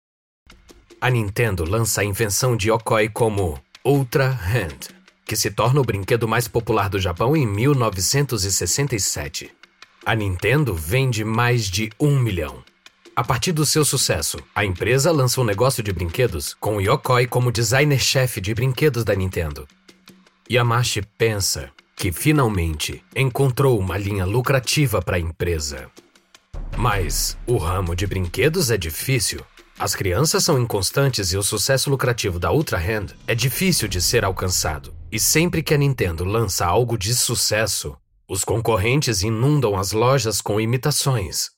A 1.02 1.10
Nintendo 1.10 1.66
lança 1.66 2.02
a 2.02 2.06
invenção 2.06 2.56
de 2.56 2.70
Yokoi 2.70 3.10
como 3.10 3.60
Ultra 3.84 4.30
Hand, 4.30 4.94
que 5.26 5.36
se 5.36 5.50
torna 5.50 5.82
o 5.82 5.84
brinquedo 5.84 6.28
mais 6.28 6.48
popular 6.48 6.88
do 6.88 7.00
Japão 7.00 7.36
em 7.36 7.48
1967. 7.48 9.50
A 10.06 10.14
Nintendo 10.14 10.76
vende 10.76 11.26
mais 11.26 11.66
de 11.66 11.90
um 12.00 12.20
milhão. 12.20 12.64
A 13.16 13.24
partir 13.24 13.52
do 13.52 13.66
seu 13.66 13.84
sucesso, 13.84 14.38
a 14.54 14.64
empresa 14.64 15.12
lança 15.12 15.42
um 15.42 15.44
negócio 15.44 15.82
de 15.82 15.92
brinquedos 15.92 16.54
com 16.54 16.80
Yokoi 16.80 17.26
como 17.26 17.52
designer-chefe 17.52 18.40
de 18.40 18.54
brinquedos 18.54 19.04
da 19.04 19.16
Nintendo. 19.16 19.68
Yamashi 20.50 21.02
pensa 21.18 21.72
que 21.96 22.12
finalmente 22.12 23.04
encontrou 23.16 23.80
uma 23.80 23.98
linha 23.98 24.26
lucrativa 24.26 25.02
para 25.02 25.18
a 25.18 25.20
empresa. 25.20 25.90
Mas 26.78 27.36
o 27.48 27.58
ramo 27.58 27.96
de 27.96 28.06
brinquedos 28.06 28.70
é 28.70 28.78
difícil. 28.78 29.42
As 29.82 29.96
crianças 29.96 30.44
são 30.44 30.60
inconstantes 30.60 31.34
e 31.34 31.38
o 31.38 31.44
sucesso 31.44 31.90
lucrativo 31.90 32.38
da 32.40 32.52
Ultra 32.52 32.78
Hand 32.78 33.16
é 33.28 33.34
difícil 33.34 33.88
de 33.88 34.00
ser 34.00 34.24
alcançado. 34.24 34.94
E 35.12 35.20
sempre 35.20 35.64
que 35.64 35.74
a 35.74 35.78
Nintendo 35.78 36.24
lança 36.24 36.66
algo 36.66 36.98
de 36.98 37.14
sucesso, 37.16 37.98
os 38.30 38.46
concorrentes 38.46 39.24
inundam 39.24 39.76
as 39.76 39.92
lojas 39.92 40.40
com 40.40 40.62
imitações, 40.62 41.50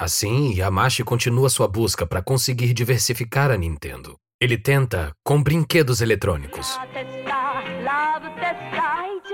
Assim, 0.00 0.54
Yamashi 0.54 1.04
continua 1.04 1.50
sua 1.50 1.68
busca 1.68 2.06
para 2.06 2.22
conseguir 2.22 2.72
diversificar 2.72 3.50
a 3.50 3.56
Nintendo. 3.58 4.16
Ele 4.40 4.56
tenta 4.56 5.12
com 5.22 5.42
brinquedos 5.42 6.00
eletrônicos. 6.00 6.78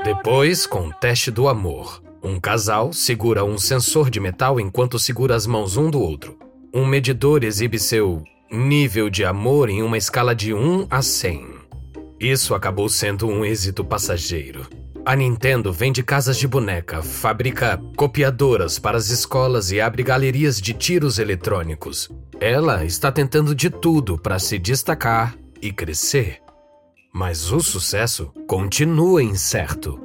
Depois, 0.02 0.66
com 0.66 0.88
o 0.88 0.92
teste 0.92 1.30
do 1.30 1.46
amor. 1.46 2.02
Um 2.20 2.40
casal 2.40 2.92
segura 2.92 3.44
um 3.44 3.56
sensor 3.56 4.10
de 4.10 4.18
metal 4.18 4.58
enquanto 4.58 4.98
segura 4.98 5.36
as 5.36 5.46
mãos 5.46 5.76
um 5.76 5.88
do 5.88 6.00
outro. 6.00 6.36
Um 6.74 6.84
medidor 6.84 7.44
exibe 7.44 7.78
seu 7.78 8.24
nível 8.50 9.10
de 9.10 9.24
amor 9.24 9.68
em 9.68 9.82
uma 9.82 9.98
escala 9.98 10.34
de 10.34 10.54
1 10.54 10.86
a 10.88 11.02
100. 11.02 11.56
Isso 12.20 12.54
acabou 12.54 12.88
sendo 12.88 13.26
um 13.26 13.44
êxito 13.44 13.84
passageiro. 13.84 14.66
A 15.04 15.14
Nintendo 15.14 15.72
vende 15.72 16.02
casas 16.02 16.36
de 16.36 16.48
boneca, 16.48 17.02
fabrica 17.02 17.80
copiadoras 17.96 18.78
para 18.78 18.96
as 18.96 19.10
escolas 19.10 19.70
e 19.70 19.80
abre 19.80 20.02
galerias 20.02 20.60
de 20.60 20.72
tiros 20.72 21.18
eletrônicos. 21.18 22.10
Ela 22.40 22.84
está 22.84 23.12
tentando 23.12 23.54
de 23.54 23.70
tudo 23.70 24.18
para 24.18 24.38
se 24.38 24.58
destacar 24.58 25.36
e 25.62 25.72
crescer. 25.72 26.40
Mas 27.12 27.52
o 27.52 27.60
sucesso 27.60 28.32
continua 28.48 29.22
incerto. 29.22 30.00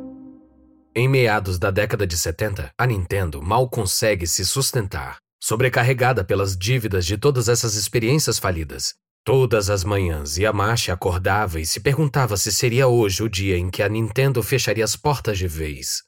Em 0.94 1.08
meados 1.08 1.58
da 1.58 1.72
década 1.72 2.06
de 2.06 2.18
70, 2.18 2.72
a 2.78 2.86
Nintendo 2.86 3.42
mal 3.42 3.70
consegue 3.70 4.28
se 4.28 4.46
sustentar, 4.46 5.18
sobrecarregada 5.42 6.24
pelas 6.24 6.56
dívidas 6.56 7.06
de 7.06 7.18
todas 7.18 7.50
essas 7.50 7.76
experiências 7.76 8.38
falidas. 8.38 8.94
Todas 9.26 9.70
as 9.70 9.84
manhãs, 9.84 10.38
Yamashi 10.38 10.92
acordava 10.92 11.60
e 11.60 11.66
se 11.66 11.80
perguntava 11.80 12.38
se 12.38 12.52
seria 12.52 12.88
hoje 12.88 13.24
o 13.24 13.30
dia 13.30 13.58
em 13.58 13.70
que 13.70 13.84
a 13.84 13.90
Nintendo 13.90 14.42
fecharia 14.42 14.84
as 14.84 14.96
portas 14.96 15.38
de 15.38 15.48
vez. 15.48 16.04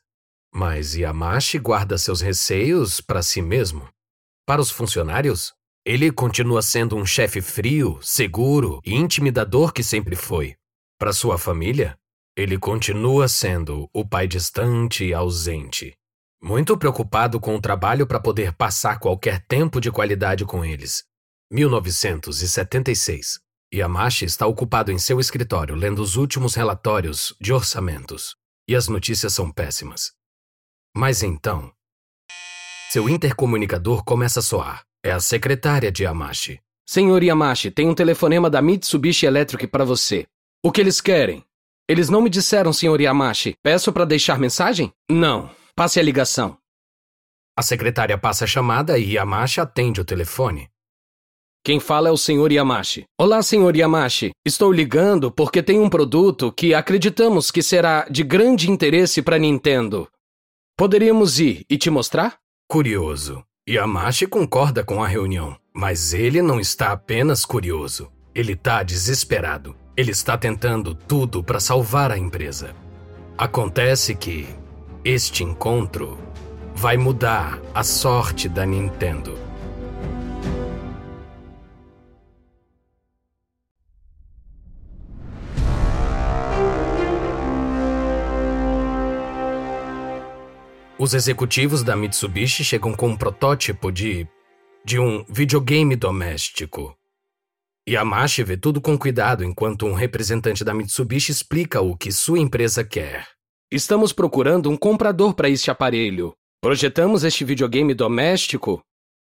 Mas 0.54 0.96
Yamashi 0.96 1.60
guarda 1.60 1.98
seus 1.98 2.22
receios 2.22 3.02
para 3.02 3.22
si 3.22 3.42
mesmo. 3.42 3.88
Para 4.46 4.62
os 4.62 4.72
funcionários, 4.72 5.54
ele 5.86 6.12
continua 6.12 6.62
sendo 6.62 6.96
um 6.96 7.06
chefe 7.06 7.42
frio, 7.42 8.00
seguro 8.02 8.80
e 8.86 8.96
intimidador 8.96 9.74
que 9.74 9.84
sempre 9.84 10.16
foi. 10.16 10.56
Para 10.98 11.12
sua 11.12 11.38
família, 11.38 11.98
Ele 12.36 12.58
continua 12.58 13.28
sendo 13.28 13.90
o 13.94 14.08
pai 14.08 14.26
distante 14.26 15.04
e 15.04 15.14
ausente. 15.14 15.94
Muito 16.46 16.78
preocupado 16.78 17.40
com 17.40 17.56
o 17.56 17.62
trabalho 17.62 18.06
para 18.06 18.20
poder 18.20 18.52
passar 18.52 19.00
qualquer 19.00 19.46
tempo 19.48 19.80
de 19.80 19.90
qualidade 19.90 20.44
com 20.44 20.66
eles. 20.66 21.06
1976. 21.50 23.40
Yamashi 23.74 24.26
está 24.26 24.46
ocupado 24.46 24.92
em 24.92 25.00
seu 25.00 25.22
escritório 25.22 25.74
lendo 25.74 26.00
os 26.00 26.18
últimos 26.18 26.54
relatórios 26.54 27.34
de 27.40 27.54
orçamentos. 27.54 28.36
E 28.68 28.76
as 28.76 28.90
notícias 28.90 29.34
são 29.34 29.50
péssimas. 29.50 30.12
Mas 30.94 31.24
então. 31.24 31.72
Seu 32.92 33.08
intercomunicador 33.08 34.04
começa 34.04 34.42
a 34.42 34.44
soar. 34.44 34.84
É 35.02 35.14
a 35.14 35.22
secretária 35.22 35.94
de 35.94 36.04
Yamashi. 36.04 36.60
Senhor 36.86 37.24
Yamashi, 37.24 37.72
tem 37.72 37.88
um 37.88 37.96
telefonema 37.96 38.50
da 38.50 38.62
Mitsubishi 38.62 39.26
Electric 39.26 39.66
para 39.68 39.86
você. 39.86 40.28
O 40.62 40.74
que 40.74 40.82
eles 40.82 41.00
querem? 41.00 41.46
Eles 41.88 42.10
não 42.10 42.22
me 42.22 42.30
disseram, 42.30 42.74
Sr. 42.74 43.00
Yamashi. 43.00 43.56
Peço 43.64 43.94
para 43.94 44.04
deixar 44.04 44.38
mensagem? 44.38 44.92
Não. 45.10 45.63
Passe 45.76 46.00
a 46.00 46.04
ligação. 46.04 46.56
A 47.58 47.64
secretária 47.64 48.16
passa 48.16 48.44
a 48.44 48.48
chamada 48.48 49.00
e 49.00 49.14
Yamashi 49.14 49.60
atende 49.60 50.00
o 50.00 50.06
telefone. 50.06 50.70
Quem 51.66 51.80
fala 51.80 52.10
é 52.10 52.12
o 52.12 52.18
Sr. 52.18 52.52
Yamashi. 52.52 53.06
Olá, 53.20 53.42
Sr. 53.42 53.76
Yamashi. 53.76 54.30
Estou 54.46 54.72
ligando 54.72 55.32
porque 55.32 55.64
tem 55.64 55.80
um 55.80 55.90
produto 55.90 56.52
que 56.52 56.76
acreditamos 56.76 57.50
que 57.50 57.64
será 57.64 58.06
de 58.08 58.24
grande 58.24 58.70
interesse 58.70 59.24
para 59.24 59.40
Nintendo. 59.40 60.08
Poderíamos 60.78 61.40
ir 61.40 61.66
e 61.68 61.76
te 61.76 61.90
mostrar? 61.90 62.38
Curioso. 62.70 63.44
Yamashi 63.68 64.28
concorda 64.28 64.84
com 64.84 65.04
a 65.04 65.08
reunião, 65.08 65.58
mas 65.74 66.14
ele 66.14 66.40
não 66.44 66.60
está 66.60 66.92
apenas 66.92 67.46
curioso. 67.46 68.12
Ele 68.36 68.54
está 68.54 68.84
desesperado. 68.84 69.76
Ele 69.98 70.12
está 70.12 70.38
tentando 70.38 70.94
tudo 70.94 71.44
para 71.44 71.60
salvar 71.60 72.12
a 72.12 72.18
empresa. 72.18 72.76
Acontece 73.36 74.14
que 74.14 74.48
este 75.06 75.44
encontro 75.44 76.18
vai 76.74 76.96
mudar 76.96 77.62
a 77.76 77.84
sorte 77.84 78.48
da 78.48 78.66
Nintendo. 78.66 79.38
Os 90.98 91.14
executivos 91.14 91.84
da 91.84 91.98
Mitsubishi 91.98 92.64
chegam 92.64 92.94
com 92.94 93.10
um 93.10 93.18
protótipo 93.18 93.92
de. 93.92 94.26
de 94.86 94.98
um 95.00 95.26
videogame 95.28 95.98
doméstico. 95.98 96.96
Yamashi 97.86 98.42
vê 98.42 98.56
tudo 98.56 98.80
com 98.80 98.98
cuidado 98.98 99.44
enquanto 99.44 99.86
um 99.86 99.94
representante 99.94 100.64
da 100.64 100.74
Mitsubishi 100.74 101.34
explica 101.34 101.82
o 101.82 101.98
que 101.98 102.10
sua 102.10 102.40
empresa 102.40 102.86
quer. 102.86 103.28
Estamos 103.76 104.14
procurando 104.14 104.70
um 104.70 104.78
comprador 104.78 105.34
para 105.34 105.50
este 105.50 105.72
aparelho. 105.72 106.36
Projetamos 106.62 107.24
este 107.24 107.44
videogame 107.44 107.96
doméstico 107.96 108.84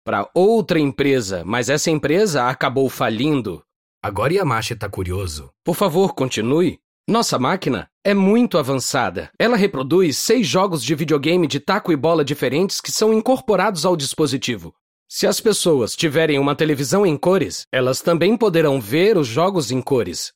para 0.04 0.28
outra 0.34 0.78
empresa, 0.78 1.42
mas 1.46 1.70
essa 1.70 1.90
empresa 1.90 2.46
acabou 2.46 2.90
falindo. 2.90 3.62
Agora 4.02 4.34
Yamashi 4.34 4.74
está 4.74 4.86
curioso. 4.86 5.48
Por 5.64 5.74
favor, 5.74 6.12
continue. 6.12 6.78
Nossa 7.08 7.38
máquina 7.38 7.88
é 8.04 8.12
muito 8.12 8.58
avançada. 8.58 9.30
Ela 9.38 9.56
reproduz 9.56 10.18
seis 10.18 10.46
jogos 10.46 10.84
de 10.84 10.94
videogame 10.94 11.46
de 11.46 11.58
taco 11.58 11.90
e 11.90 11.96
bola 11.96 12.22
diferentes 12.22 12.82
que 12.82 12.92
são 12.92 13.14
incorporados 13.14 13.86
ao 13.86 13.96
dispositivo. 13.96 14.74
Se 15.08 15.26
as 15.26 15.40
pessoas 15.40 15.96
tiverem 15.96 16.38
uma 16.38 16.54
televisão 16.54 17.06
em 17.06 17.16
cores, 17.16 17.64
elas 17.72 18.02
também 18.02 18.36
poderão 18.36 18.78
ver 18.78 19.16
os 19.16 19.26
jogos 19.26 19.70
em 19.70 19.80
cores. 19.80 20.34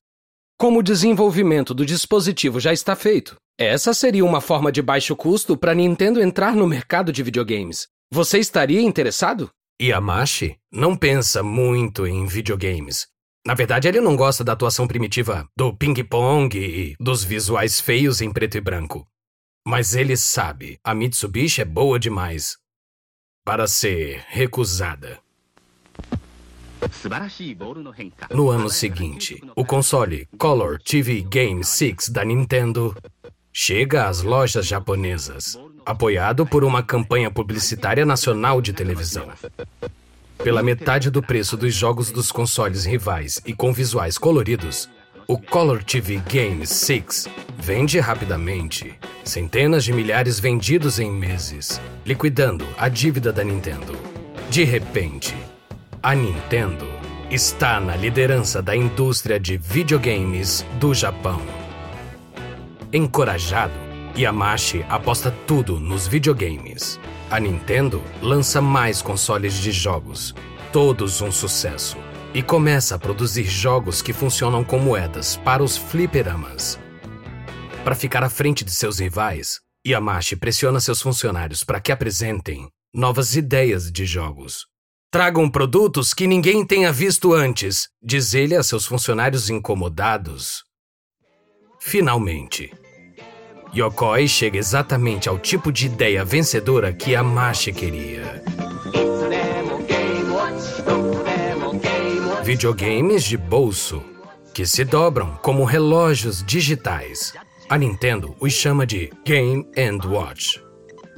Como 0.56 0.78
o 0.78 0.82
desenvolvimento 0.82 1.74
do 1.74 1.84
dispositivo 1.84 2.58
já 2.58 2.72
está 2.72 2.96
feito, 2.96 3.36
essa 3.58 3.92
seria 3.92 4.24
uma 4.24 4.40
forma 4.40 4.70
de 4.70 4.80
baixo 4.80 5.16
custo 5.16 5.56
para 5.56 5.74
Nintendo 5.74 6.22
entrar 6.22 6.54
no 6.54 6.64
mercado 6.64 7.12
de 7.12 7.24
videogames. 7.24 7.88
Você 8.08 8.38
estaria 8.38 8.80
interessado? 8.80 9.50
Yamashi 9.82 10.56
não 10.72 10.96
pensa 10.96 11.42
muito 11.42 12.06
em 12.06 12.24
videogames. 12.24 13.08
Na 13.44 13.54
verdade, 13.54 13.88
ele 13.88 14.00
não 14.00 14.14
gosta 14.14 14.44
da 14.44 14.52
atuação 14.52 14.86
primitiva 14.86 15.48
do 15.56 15.74
ping-pong 15.76 16.56
e 16.56 16.94
dos 17.00 17.24
visuais 17.24 17.80
feios 17.80 18.20
em 18.20 18.32
preto 18.32 18.56
e 18.56 18.60
branco. 18.60 19.04
Mas 19.66 19.94
ele 19.94 20.16
sabe, 20.16 20.78
a 20.84 20.94
Mitsubishi 20.94 21.60
é 21.60 21.64
boa 21.64 21.98
demais 21.98 22.56
para 23.44 23.66
ser 23.66 24.24
recusada. 24.28 25.18
No 28.30 28.50
ano 28.50 28.70
seguinte, 28.70 29.42
o 29.56 29.64
console 29.64 30.28
Color 30.38 30.78
TV 30.80 31.22
Game 31.22 31.64
6 31.64 32.08
da 32.08 32.24
Nintendo 32.24 32.94
chega 33.60 34.06
às 34.06 34.22
lojas 34.22 34.64
japonesas, 34.64 35.58
apoiado 35.84 36.46
por 36.46 36.62
uma 36.62 36.80
campanha 36.80 37.28
publicitária 37.28 38.06
nacional 38.06 38.62
de 38.62 38.72
televisão. 38.72 39.28
Pela 40.44 40.62
metade 40.62 41.10
do 41.10 41.20
preço 41.20 41.56
dos 41.56 41.74
jogos 41.74 42.12
dos 42.12 42.30
consoles 42.30 42.84
rivais 42.84 43.40
e 43.44 43.52
com 43.52 43.72
visuais 43.72 44.16
coloridos, 44.16 44.88
o 45.26 45.36
Color 45.36 45.82
TV 45.82 46.22
Game 46.28 46.64
6 46.64 47.26
vende 47.58 47.98
rapidamente 47.98 48.94
Centenas 49.24 49.82
de 49.82 49.92
milhares 49.92 50.38
vendidos 50.38 51.00
em 51.00 51.10
meses, 51.10 51.80
liquidando 52.06 52.64
a 52.78 52.88
dívida 52.88 53.32
da 53.32 53.42
Nintendo. 53.42 53.98
De 54.48 54.62
repente, 54.62 55.34
a 56.00 56.14
Nintendo 56.14 56.86
está 57.28 57.80
na 57.80 57.96
liderança 57.96 58.62
da 58.62 58.76
indústria 58.76 59.38
de 59.40 59.56
videogames 59.56 60.64
do 60.78 60.94
Japão. 60.94 61.57
Encorajado, 62.90 63.74
Yamashi 64.16 64.82
aposta 64.88 65.30
tudo 65.46 65.78
nos 65.78 66.06
videogames. 66.06 66.98
A 67.30 67.38
Nintendo 67.38 68.02
lança 68.22 68.62
mais 68.62 69.02
consoles 69.02 69.58
de 69.58 69.70
jogos, 69.70 70.34
todos 70.72 71.20
um 71.20 71.30
sucesso, 71.30 71.98
e 72.32 72.42
começa 72.42 72.94
a 72.94 72.98
produzir 72.98 73.44
jogos 73.44 74.00
que 74.00 74.14
funcionam 74.14 74.64
como 74.64 74.84
moedas 74.84 75.36
para 75.36 75.62
os 75.62 75.76
fliperamas. 75.76 76.78
Para 77.84 77.94
ficar 77.94 78.24
à 78.24 78.30
frente 78.30 78.64
de 78.64 78.70
seus 78.70 79.00
rivais, 79.00 79.60
Yamashi 79.86 80.34
pressiona 80.34 80.80
seus 80.80 81.02
funcionários 81.02 81.62
para 81.62 81.80
que 81.80 81.92
apresentem 81.92 82.70
novas 82.94 83.36
ideias 83.36 83.92
de 83.92 84.06
jogos. 84.06 84.66
Tragam 85.10 85.50
produtos 85.50 86.14
que 86.14 86.26
ninguém 86.26 86.66
tenha 86.66 86.90
visto 86.90 87.34
antes, 87.34 87.88
diz 88.02 88.32
ele 88.32 88.54
a 88.54 88.62
seus 88.62 88.86
funcionários 88.86 89.50
incomodados. 89.50 90.67
Finalmente, 91.80 92.72
Yokoi 93.74 94.26
chega 94.26 94.58
exatamente 94.58 95.28
ao 95.28 95.38
tipo 95.38 95.70
de 95.70 95.86
ideia 95.86 96.24
vencedora 96.24 96.92
que 96.92 97.12
Yamashi 97.12 97.72
queria. 97.72 98.42
Videogames 102.42 103.24
de 103.24 103.36
bolso 103.36 104.02
que 104.54 104.66
se 104.66 104.84
dobram 104.84 105.38
como 105.42 105.64
relógios 105.64 106.42
digitais 106.42 107.32
a 107.68 107.76
Nintendo 107.76 108.34
os 108.40 108.52
chama 108.52 108.86
de 108.86 109.12
Game 109.26 109.68
and 109.76 110.08
Watch. 110.08 110.58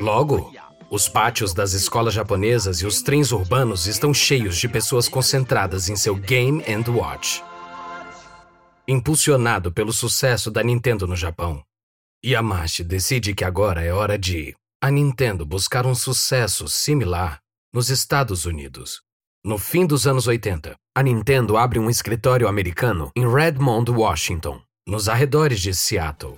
Logo, 0.00 0.52
os 0.90 1.08
pátios 1.08 1.54
das 1.54 1.72
escolas 1.72 2.12
japonesas 2.12 2.78
e 2.78 2.86
os 2.86 3.02
trens 3.02 3.30
urbanos 3.30 3.86
estão 3.86 4.12
cheios 4.12 4.56
de 4.58 4.68
pessoas 4.68 5.08
concentradas 5.08 5.88
em 5.88 5.94
seu 5.94 6.16
Game 6.16 6.64
and 6.68 6.90
Watch. 6.90 7.42
Impulsionado 8.92 9.70
pelo 9.70 9.92
sucesso 9.92 10.50
da 10.50 10.64
Nintendo 10.64 11.06
no 11.06 11.14
Japão, 11.14 11.62
Yamashi 12.26 12.82
decide 12.82 13.36
que 13.36 13.44
agora 13.44 13.84
é 13.84 13.92
hora 13.92 14.18
de 14.18 14.52
a 14.82 14.90
Nintendo 14.90 15.46
buscar 15.46 15.86
um 15.86 15.94
sucesso 15.94 16.66
similar 16.66 17.38
nos 17.72 17.88
Estados 17.88 18.46
Unidos. 18.46 19.00
No 19.44 19.58
fim 19.58 19.86
dos 19.86 20.08
anos 20.08 20.26
80, 20.26 20.74
a 20.92 21.02
Nintendo 21.04 21.56
abre 21.56 21.78
um 21.78 21.88
escritório 21.88 22.48
americano 22.48 23.12
em 23.14 23.32
Redmond, 23.32 23.92
Washington 23.92 24.60
nos 24.88 25.08
arredores 25.08 25.60
de 25.60 25.72
Seattle. 25.72 26.34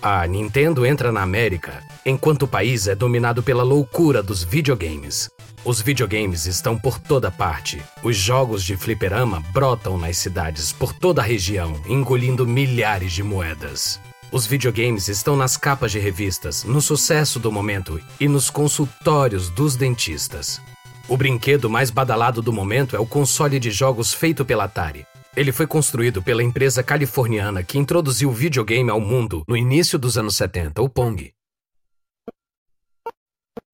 A 0.00 0.26
Nintendo 0.26 0.86
entra 0.86 1.12
na 1.12 1.20
América 1.20 1.86
enquanto 2.06 2.44
o 2.44 2.48
país 2.48 2.88
é 2.88 2.94
dominado 2.94 3.42
pela 3.42 3.62
loucura 3.62 4.22
dos 4.22 4.42
videogames. 4.42 5.28
Os 5.64 5.82
videogames 5.82 6.46
estão 6.46 6.78
por 6.78 6.98
toda 6.98 7.30
parte. 7.30 7.82
Os 8.02 8.16
jogos 8.16 8.62
de 8.62 8.76
fliperama 8.76 9.40
brotam 9.52 9.98
nas 9.98 10.16
cidades 10.16 10.72
por 10.72 10.92
toda 10.92 11.20
a 11.20 11.24
região, 11.24 11.74
engolindo 11.86 12.46
milhares 12.46 13.12
de 13.12 13.22
moedas. 13.22 14.00
Os 14.30 14.46
videogames 14.46 15.08
estão 15.08 15.36
nas 15.36 15.56
capas 15.56 15.90
de 15.90 15.98
revistas, 15.98 16.62
no 16.64 16.80
sucesso 16.80 17.40
do 17.40 17.50
momento 17.50 18.00
e 18.20 18.28
nos 18.28 18.50
consultórios 18.50 19.50
dos 19.50 19.74
dentistas. 19.74 20.60
O 21.08 21.16
brinquedo 21.16 21.68
mais 21.68 21.90
badalado 21.90 22.40
do 22.40 22.52
momento 22.52 22.94
é 22.94 22.98
o 22.98 23.06
console 23.06 23.58
de 23.58 23.70
jogos 23.70 24.12
feito 24.14 24.44
pela 24.44 24.64
Atari. 24.64 25.06
Ele 25.36 25.52
foi 25.52 25.66
construído 25.66 26.22
pela 26.22 26.42
empresa 26.42 26.82
californiana 26.82 27.62
que 27.62 27.78
introduziu 27.78 28.28
o 28.28 28.32
videogame 28.32 28.90
ao 28.90 29.00
mundo 29.00 29.42
no 29.48 29.56
início 29.56 29.98
dos 29.98 30.18
anos 30.18 30.36
70, 30.36 30.82
o 30.82 30.88
Pong. 30.88 31.32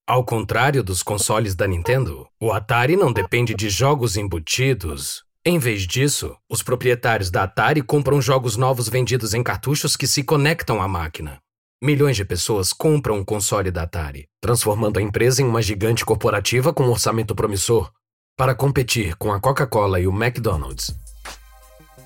Ao 0.07 0.23
contrário 0.23 0.85
dos 0.85 1.03
consoles 1.03 1.55
da 1.55 1.67
Nintendo, 1.67 2.29
o 2.39 2.53
Atari 2.53 2.95
não 2.95 3.11
depende 3.11 3.55
de 3.55 3.71
jogos 3.71 4.19
embutidos 4.19 5.25
Em 5.43 5.59
vez 5.59 5.87
disso, 5.87 6.37
os 6.47 6.63
proprietários 6.63 7.31
da 7.31 7.45
Atari 7.45 7.81
compram 7.81 8.21
jogos 8.21 8.55
novos 8.55 8.87
vendidos 8.87 9.33
em 9.33 9.43
cartuchos 9.43 9.97
que 9.97 10.07
se 10.07 10.23
conectam 10.23 10.83
à 10.83 10.87
máquina. 10.87 11.39
Milhões 11.83 12.17
de 12.17 12.25
pessoas 12.25 12.71
compram 12.71 13.17
um 13.17 13.25
console 13.25 13.71
da 13.71 13.85
Atari, 13.85 14.27
transformando 14.43 14.99
a 14.99 15.03
empresa 15.03 15.41
em 15.41 15.47
uma 15.47 15.63
gigante 15.63 16.05
corporativa 16.05 16.71
com 16.71 16.83
um 16.83 16.91
orçamento 16.91 17.35
promissor 17.35 17.91
para 18.37 18.55
competir 18.55 19.17
com 19.17 19.33
a 19.33 19.41
Coca-Cola 19.41 20.01
e 20.01 20.07
o 20.07 20.13
McDonald's. 20.13 20.95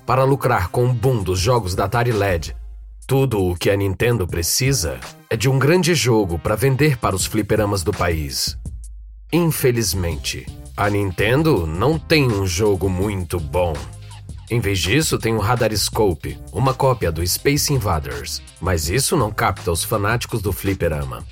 Para 0.05 0.23
lucrar 0.23 0.69
com 0.69 0.85
o 0.85 0.93
boom 0.93 1.21
dos 1.21 1.37
jogos 1.39 1.75
da 1.75 1.83
Atari 1.83 2.13
LED, 2.13 2.55
tudo 3.09 3.43
o 3.43 3.55
que 3.55 3.71
a 3.71 3.75
Nintendo 3.75 4.27
precisa 4.27 4.99
é 5.31 5.35
de 5.35 5.49
um 5.49 5.57
grande 5.57 5.95
jogo 5.95 6.37
para 6.37 6.55
vender 6.55 6.95
para 6.95 7.15
os 7.15 7.25
fliperamas 7.25 7.81
do 7.81 7.91
país. 7.91 8.55
Infelizmente, 9.33 10.45
a 10.77 10.91
Nintendo 10.91 11.65
não 11.65 11.97
tem 11.97 12.31
um 12.31 12.45
jogo 12.45 12.87
muito 12.87 13.39
bom. 13.39 13.73
Em 14.47 14.59
vez 14.59 14.77
disso, 14.77 15.17
tem 15.17 15.33
o 15.33 15.39
Radar 15.39 15.75
Scope, 15.75 16.37
uma 16.53 16.71
cópia 16.71 17.11
do 17.11 17.25
Space 17.25 17.73
Invaders, 17.73 18.43
mas 18.61 18.91
isso 18.91 19.17
não 19.17 19.31
capta 19.31 19.71
os 19.71 19.83
fanáticos 19.83 20.39
do 20.43 20.53
fliperama. 20.53 21.25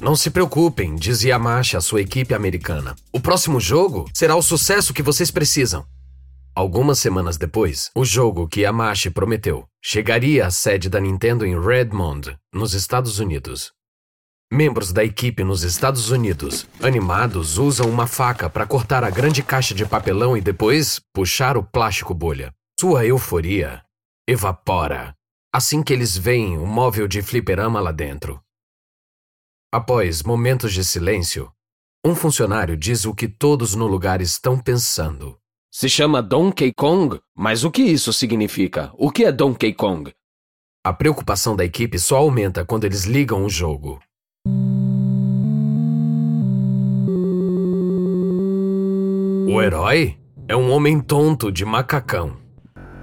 Não 0.00 0.14
se 0.14 0.30
preocupem, 0.30 0.94
dizia 0.94 1.30
Yamashi 1.30 1.76
à 1.76 1.80
sua 1.80 2.00
equipe 2.00 2.32
americana. 2.32 2.94
O 3.12 3.18
próximo 3.18 3.58
jogo 3.58 4.08
será 4.14 4.36
o 4.36 4.42
sucesso 4.42 4.94
que 4.94 5.02
vocês 5.02 5.32
precisam. 5.32 5.84
Algumas 6.56 6.98
semanas 6.98 7.36
depois, 7.36 7.90
o 7.94 8.02
jogo 8.02 8.48
que 8.48 8.62
Yamashi 8.62 9.10
prometeu 9.10 9.68
chegaria 9.84 10.46
à 10.46 10.50
sede 10.50 10.88
da 10.88 10.98
Nintendo 10.98 11.44
em 11.44 11.60
Redmond, 11.60 12.34
nos 12.50 12.72
Estados 12.72 13.18
Unidos. 13.18 13.74
Membros 14.50 14.90
da 14.90 15.04
equipe 15.04 15.44
nos 15.44 15.62
Estados 15.62 16.08
Unidos, 16.08 16.66
animados, 16.80 17.58
usam 17.58 17.90
uma 17.90 18.06
faca 18.06 18.48
para 18.48 18.66
cortar 18.66 19.04
a 19.04 19.10
grande 19.10 19.42
caixa 19.42 19.74
de 19.74 19.84
papelão 19.84 20.34
e 20.34 20.40
depois 20.40 20.98
puxar 21.12 21.58
o 21.58 21.62
plástico 21.62 22.14
bolha. 22.14 22.54
Sua 22.80 23.04
euforia 23.04 23.82
evapora 24.26 25.14
assim 25.52 25.82
que 25.82 25.92
eles 25.92 26.16
veem 26.16 26.56
o 26.56 26.66
móvel 26.66 27.06
de 27.06 27.20
fliperama 27.22 27.80
lá 27.80 27.92
dentro. 27.92 28.40
Após 29.70 30.22
momentos 30.22 30.72
de 30.72 30.82
silêncio, 30.82 31.52
um 32.02 32.14
funcionário 32.14 32.76
diz 32.76 33.04
o 33.04 33.14
que 33.14 33.28
todos 33.28 33.74
no 33.74 33.86
lugar 33.86 34.22
estão 34.22 34.58
pensando. 34.58 35.38
Se 35.78 35.90
chama 35.90 36.22
Donkey 36.22 36.72
Kong, 36.72 37.20
mas 37.36 37.62
o 37.62 37.70
que 37.70 37.82
isso 37.82 38.10
significa? 38.10 38.90
O 38.96 39.10
que 39.10 39.26
é 39.26 39.30
Donkey 39.30 39.74
Kong? 39.74 40.10
A 40.82 40.90
preocupação 40.90 41.54
da 41.54 41.66
equipe 41.66 41.98
só 41.98 42.16
aumenta 42.16 42.64
quando 42.64 42.84
eles 42.84 43.04
ligam 43.04 43.44
o 43.44 43.50
jogo. 43.50 44.00
O 49.46 49.60
herói 49.60 50.16
é 50.48 50.56
um 50.56 50.70
homem 50.70 50.98
tonto 50.98 51.52
de 51.52 51.66
macacão. 51.66 52.38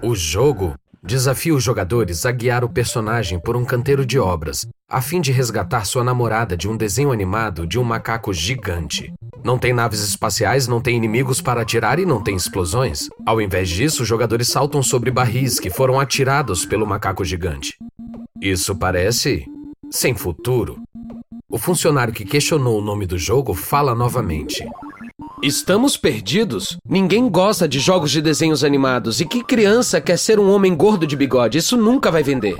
O 0.02 0.16
jogo 0.16 0.74
desafia 1.04 1.54
os 1.54 1.62
jogadores 1.62 2.26
a 2.26 2.32
guiar 2.32 2.64
o 2.64 2.70
personagem 2.70 3.38
por 3.38 3.58
um 3.58 3.66
canteiro 3.66 4.06
de 4.06 4.18
obras, 4.18 4.66
a 4.90 5.02
fim 5.02 5.20
de 5.20 5.32
resgatar 5.32 5.86
sua 5.86 6.04
namorada 6.04 6.56
de 6.56 6.70
um 6.70 6.78
desenho 6.78 7.12
animado 7.12 7.68
de 7.68 7.78
um 7.78 7.84
macaco 7.84 8.34
gigante. 8.34 9.14
Não 9.44 9.58
tem 9.60 9.74
naves 9.74 10.00
espaciais, 10.00 10.68
não 10.68 10.80
tem 10.80 10.96
inimigos 10.96 11.42
para 11.42 11.62
atirar 11.62 12.00
e 12.00 12.06
não 12.06 12.24
tem 12.24 12.36
explosões. 12.36 13.10
Ao 13.26 13.42
invés 13.42 13.68
disso, 13.68 14.04
os 14.04 14.08
jogadores 14.08 14.48
saltam 14.48 14.82
sobre 14.82 15.12
barris 15.12 15.60
que 15.60 15.70
foram 15.70 16.00
atirados 16.00 16.66
pelo 16.66 16.88
macaco 16.88 17.26
gigante. 17.26 17.76
Isso 18.42 18.74
parece 18.74 19.46
sem 19.92 20.16
futuro. 20.16 20.82
O 21.50 21.58
funcionário 21.58 22.14
que 22.14 22.24
questionou 22.24 22.80
o 22.80 22.84
nome 22.84 23.06
do 23.06 23.18
jogo 23.18 23.54
fala 23.54 23.94
novamente. 23.94 24.66
Estamos 25.44 25.98
perdidos. 25.98 26.78
Ninguém 26.88 27.28
gosta 27.28 27.68
de 27.68 27.78
jogos 27.78 28.12
de 28.12 28.22
desenhos 28.22 28.64
animados. 28.64 29.20
E 29.20 29.26
que 29.26 29.44
criança 29.44 30.00
quer 30.00 30.18
ser 30.18 30.40
um 30.40 30.50
homem 30.50 30.74
gordo 30.74 31.06
de 31.06 31.18
bigode? 31.18 31.58
Isso 31.58 31.76
nunca 31.76 32.10
vai 32.10 32.24
vender. 32.24 32.56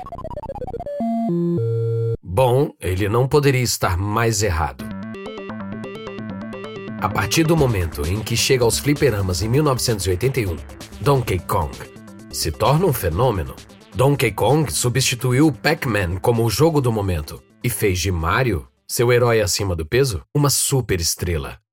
Bom, 2.22 2.72
ele 2.78 3.08
não 3.08 3.26
poderia 3.26 3.62
estar 3.62 3.96
mais 3.96 4.42
errado. 4.42 4.84
A 7.00 7.08
partir 7.08 7.44
do 7.44 7.56
momento 7.56 8.06
em 8.06 8.20
que 8.20 8.36
chega 8.36 8.64
aos 8.64 8.78
fliperamas 8.78 9.40
em 9.40 9.48
1981, 9.48 10.54
Donkey 11.00 11.38
Kong 11.38 11.74
se 12.30 12.52
torna 12.52 12.84
um 12.84 12.92
fenômeno. 12.92 13.56
Donkey 13.94 14.32
Kong 14.32 14.70
substituiu 14.70 15.50
Pac-Man 15.50 16.16
como 16.20 16.44
o 16.44 16.50
jogo 16.50 16.82
do 16.82 16.92
momento 16.92 17.42
e 17.62 17.70
fez 17.70 17.98
de 17.98 18.12
Mario, 18.12 18.68
seu 18.86 19.10
herói 19.10 19.40
acima 19.40 19.74
do 19.74 19.86
peso, 19.86 20.20
uma 20.34 20.50
super 20.50 21.00
estrela. 21.00 21.63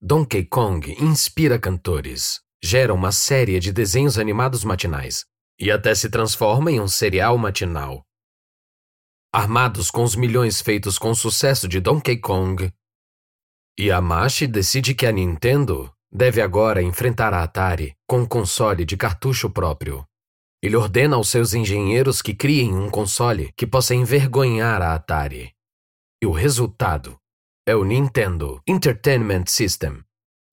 Donkey 0.00 0.44
Kong 0.44 0.94
inspira 1.02 1.58
cantores, 1.58 2.40
gera 2.62 2.94
uma 2.94 3.10
série 3.10 3.58
de 3.58 3.72
desenhos 3.72 4.16
animados 4.16 4.62
matinais 4.62 5.24
e 5.58 5.72
até 5.72 5.92
se 5.92 6.08
transforma 6.08 6.70
em 6.70 6.80
um 6.80 6.86
serial 6.86 7.36
matinal. 7.36 8.06
Armados 9.32 9.90
com 9.90 10.04
os 10.04 10.14
milhões 10.14 10.60
feitos 10.60 10.98
com 10.98 11.10
o 11.10 11.16
sucesso 11.16 11.66
de 11.66 11.80
Donkey 11.80 12.16
Kong, 12.18 12.72
Yamashi 13.78 14.46
decide 14.46 14.94
que 14.94 15.04
a 15.04 15.10
Nintendo 15.10 15.92
deve 16.12 16.40
agora 16.40 16.80
enfrentar 16.80 17.34
a 17.34 17.42
Atari 17.42 17.96
com 18.08 18.20
um 18.20 18.26
console 18.26 18.84
de 18.84 18.96
cartucho 18.96 19.50
próprio. 19.50 20.06
Ele 20.62 20.76
ordena 20.76 21.16
aos 21.16 21.28
seus 21.28 21.54
engenheiros 21.54 22.22
que 22.22 22.34
criem 22.34 22.72
um 22.72 22.88
console 22.88 23.52
que 23.56 23.66
possa 23.66 23.96
envergonhar 23.96 24.80
a 24.80 24.94
Atari. 24.94 25.52
E 26.22 26.26
o 26.26 26.30
resultado 26.30 27.18
é 27.68 27.76
o 27.76 27.84
Nintendo 27.84 28.62
Entertainment 28.66 29.44
System, 29.46 30.02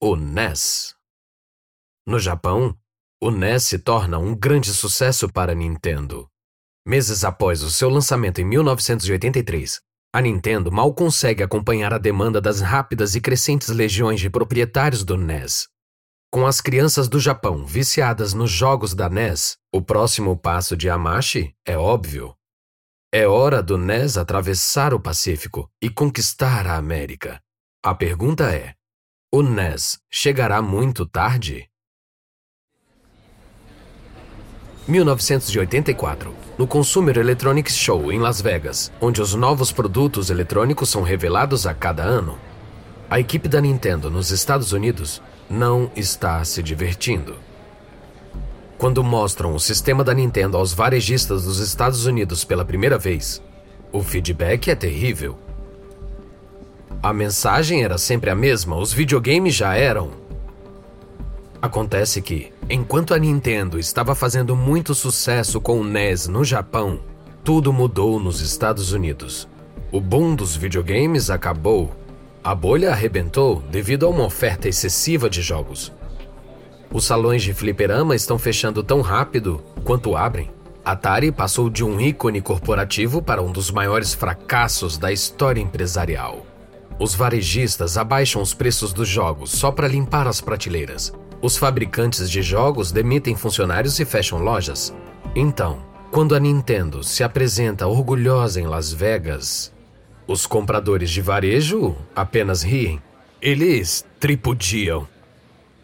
o 0.04 0.18
NES. 0.18 0.94
No 2.06 2.20
Japão, 2.20 2.78
o 3.24 3.32
NES 3.32 3.64
se 3.64 3.80
torna 3.80 4.20
um 4.20 4.36
grande 4.36 4.74
sucesso 4.74 5.32
para 5.32 5.54
a 5.54 5.56
Nintendo. 5.56 6.28
Meses 6.86 7.24
após 7.24 7.64
o 7.64 7.72
seu 7.72 7.90
lançamento 7.90 8.42
em 8.42 8.44
1983, 8.44 9.80
a 10.14 10.20
Nintendo 10.20 10.70
mal 10.70 10.94
consegue 10.94 11.42
acompanhar 11.42 11.94
a 11.94 11.98
demanda 11.98 12.42
das 12.42 12.60
rápidas 12.60 13.16
e 13.16 13.22
crescentes 13.22 13.70
legiões 13.70 14.20
de 14.20 14.30
proprietários 14.30 15.06
do 15.06 15.16
NES. 15.16 15.70
Com 16.30 16.46
as 16.46 16.60
crianças 16.60 17.08
do 17.08 17.18
Japão 17.18 17.66
viciadas 17.66 18.34
nos 18.34 18.52
jogos 18.52 18.94
da 18.94 19.08
NES, 19.08 19.56
o 19.74 19.82
próximo 19.82 20.36
passo 20.36 20.76
de 20.76 20.90
Amashi 20.90 21.56
é 21.66 21.78
óbvio. 21.78 22.36
É 23.18 23.26
hora 23.26 23.64
do 23.64 23.78
NES 23.78 24.18
atravessar 24.18 24.94
o 24.94 25.00
Pacífico 25.00 25.72
e 25.82 25.90
conquistar 25.90 26.68
a 26.68 26.76
América. 26.76 27.40
A 27.82 27.96
pergunta 27.96 28.54
é: 28.54 28.74
o 29.32 29.42
NES 29.42 29.98
chegará 30.12 30.62
muito 30.62 31.06
tarde? 31.06 31.70
1984, 34.86 36.36
no 36.58 36.68
Consumer 36.68 37.18
Electronics 37.18 37.78
Show 37.78 38.12
em 38.12 38.20
Las 38.20 38.42
Vegas, 38.42 38.92
onde 39.00 39.22
os 39.22 39.34
novos 39.34 39.72
produtos 39.72 40.30
eletrônicos 40.30 40.90
são 40.90 41.02
revelados 41.02 41.66
a 41.66 41.74
cada 41.74 42.04
ano, 42.04 42.38
a 43.10 43.18
equipe 43.18 43.48
da 43.48 43.62
Nintendo 43.62 44.12
nos 44.12 44.30
Estados 44.30 44.74
Unidos 44.74 45.22
não 45.50 45.90
está 45.96 46.44
se 46.44 46.62
divertindo. 46.62 47.45
Quando 48.86 49.04
mostram 49.04 49.56
o 49.56 49.60
sistema 49.60 50.04
da 50.04 50.14
Nintendo 50.14 50.58
aos 50.58 50.72
varejistas 50.72 51.46
dos 51.46 51.58
Estados 51.58 52.06
Unidos 52.06 52.44
pela 52.44 52.64
primeira 52.64 53.00
vez, 53.00 53.42
o 53.92 54.04
feedback 54.04 54.70
é 54.70 54.76
terrível. 54.76 55.40
A 57.02 57.12
mensagem 57.12 57.84
era 57.84 57.98
sempre 57.98 58.30
a 58.30 58.36
mesma: 58.36 58.78
os 58.78 58.94
videogames 58.94 59.56
já 59.56 59.74
eram. 59.76 60.12
Acontece 61.60 62.22
que, 62.22 62.54
enquanto 62.70 63.16
a 63.16 63.18
Nintendo 63.18 63.80
estava 63.80 64.14
fazendo 64.14 64.56
muito 64.56 64.94
sucesso 64.94 65.60
com 65.60 65.80
o 65.80 65.84
NES 65.84 66.28
no 66.28 66.44
Japão, 66.44 67.00
tudo 67.44 67.74
mudou 67.74 68.20
nos 68.20 68.40
Estados 68.40 68.92
Unidos. 68.92 69.48
O 69.92 70.00
boom 70.00 70.36
dos 70.36 70.56
videogames 70.56 71.32
acabou. 71.32 71.92
A 72.44 72.54
bolha 72.54 72.92
arrebentou 72.92 73.64
devido 73.72 74.06
a 74.06 74.10
uma 74.10 74.26
oferta 74.26 74.70
excessiva 74.70 75.28
de 75.28 75.42
jogos. 75.42 75.92
Os 76.96 77.04
salões 77.04 77.44
de 77.44 77.54
fliperama 77.54 78.16
estão 78.16 78.40
fechando 78.40 78.82
tão 78.82 79.02
rápido 79.02 79.62
quanto 79.84 80.16
abrem. 80.16 80.50
Atari 80.86 81.30
passou 81.30 81.70
de 81.70 81.84
um 81.84 82.00
ícone 82.00 82.40
corporativo 82.40 83.22
para 83.22 83.44
um 83.44 83.52
dos 83.52 83.70
maiores 83.70 84.14
fracassos 84.14 84.98
da 84.98 85.12
história 85.12 85.60
empresarial. 85.60 86.46
Os 86.98 87.14
varejistas 87.14 87.98
abaixam 87.98 88.42
os 88.42 88.54
preços 88.54 88.94
dos 88.94 89.10
jogos 89.10 89.52
só 89.52 89.74
para 89.74 89.90
limpar 89.90 90.26
as 90.26 90.40
prateleiras. 90.40 91.12
Os 91.42 91.58
fabricantes 91.58 92.32
de 92.32 92.42
jogos 92.42 92.94
demitem 92.94 93.36
funcionários 93.36 94.00
e 94.00 94.06
fecham 94.06 94.40
lojas. 94.40 94.96
Então, 95.36 95.80
quando 96.12 96.34
a 96.34 96.40
Nintendo 96.40 97.04
se 97.04 97.26
apresenta 97.26 97.88
orgulhosa 97.88 98.62
em 98.62 98.68
Las 98.68 98.94
Vegas, 98.94 99.70
os 100.26 100.46
compradores 100.46 101.10
de 101.10 101.22
varejo 101.22 101.94
apenas 102.16 102.64
riem. 102.64 103.02
Eles 103.42 104.06
tripudiam. 104.18 105.06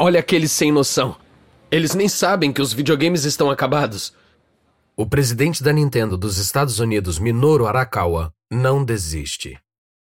Olha 0.01 0.19
aqueles 0.19 0.51
sem 0.51 0.71
noção. 0.71 1.15
Eles 1.69 1.93
nem 1.93 2.09
sabem 2.09 2.51
que 2.51 2.61
os 2.61 2.73
videogames 2.73 3.23
estão 3.23 3.51
acabados. 3.51 4.13
O 4.97 5.05
presidente 5.05 5.63
da 5.63 5.71
Nintendo 5.71 6.17
dos 6.17 6.37
Estados 6.37 6.79
Unidos, 6.79 7.19
Minoru 7.19 7.67
Arakawa, 7.67 8.33
não 8.51 8.83
desiste. 8.83 9.57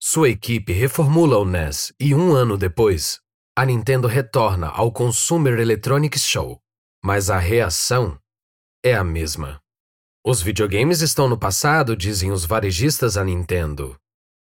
Sua 0.03 0.29
equipe 0.29 0.73
reformula 0.73 1.39
o 1.39 1.45
NES 1.45 1.95
e 1.99 2.15
um 2.15 2.35
ano 2.35 2.59
depois, 2.59 3.21
a 3.57 3.65
Nintendo 3.65 4.09
retorna 4.09 4.67
ao 4.69 4.93
Consumer 4.93 5.59
Electronics 5.59 6.25
Show 6.25 6.61
mas 7.05 7.29
a 7.29 7.37
reação 7.37 8.19
é 8.83 8.95
a 8.95 9.05
mesma. 9.05 9.61
Os 10.27 10.41
videogames 10.41 11.03
estão 11.03 11.29
no 11.29 11.37
passado, 11.37 11.95
dizem 11.95 12.33
os 12.33 12.47
varejistas 12.47 13.19
a 13.19 13.23
Nintendo. 13.23 13.95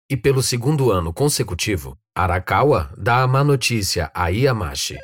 E 0.10 0.16
pelo 0.16 0.42
segundo 0.42 0.90
ano 0.90 1.14
consecutivo, 1.14 1.98
Arakawa 2.16 2.90
dá 2.98 3.22
a 3.22 3.28
má 3.28 3.44
notícia 3.44 4.10
a 4.14 4.30
Yamashi. 4.30 4.98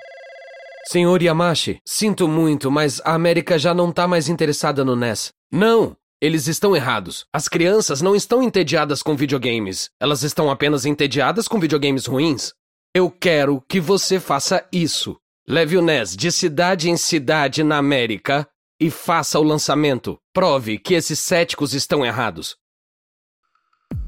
Senhor 0.85 1.21
Yamashi, 1.21 1.79
sinto 1.85 2.27
muito, 2.27 2.69
mas 2.69 3.01
a 3.05 3.13
América 3.13 3.57
já 3.57 3.73
não 3.73 3.89
está 3.89 4.07
mais 4.07 4.27
interessada 4.27 4.83
no 4.83 4.95
NES. 4.95 5.31
Não! 5.51 5.95
Eles 6.21 6.47
estão 6.47 6.75
errados. 6.75 7.25
As 7.33 7.49
crianças 7.49 8.01
não 8.01 8.15
estão 8.15 8.41
entediadas 8.41 9.03
com 9.03 9.15
videogames. 9.15 9.89
Elas 9.99 10.23
estão 10.23 10.49
apenas 10.49 10.85
entediadas 10.85 11.49
com 11.49 11.59
videogames 11.59 12.05
ruins. 12.05 12.53
Eu 12.95 13.09
quero 13.09 13.61
que 13.67 13.79
você 13.79 14.19
faça 14.19 14.65
isso. 14.71 15.17
Leve 15.47 15.77
o 15.77 15.81
NES 15.81 16.15
de 16.15 16.31
cidade 16.31 16.89
em 16.89 16.95
cidade 16.95 17.61
na 17.61 17.77
América 17.77 18.47
e 18.79 18.89
faça 18.89 19.37
o 19.39 19.43
lançamento. 19.43 20.17
Prove 20.33 20.77
que 20.77 20.93
esses 20.93 21.19
céticos 21.19 21.73
estão 21.73 22.05
errados. 22.05 22.55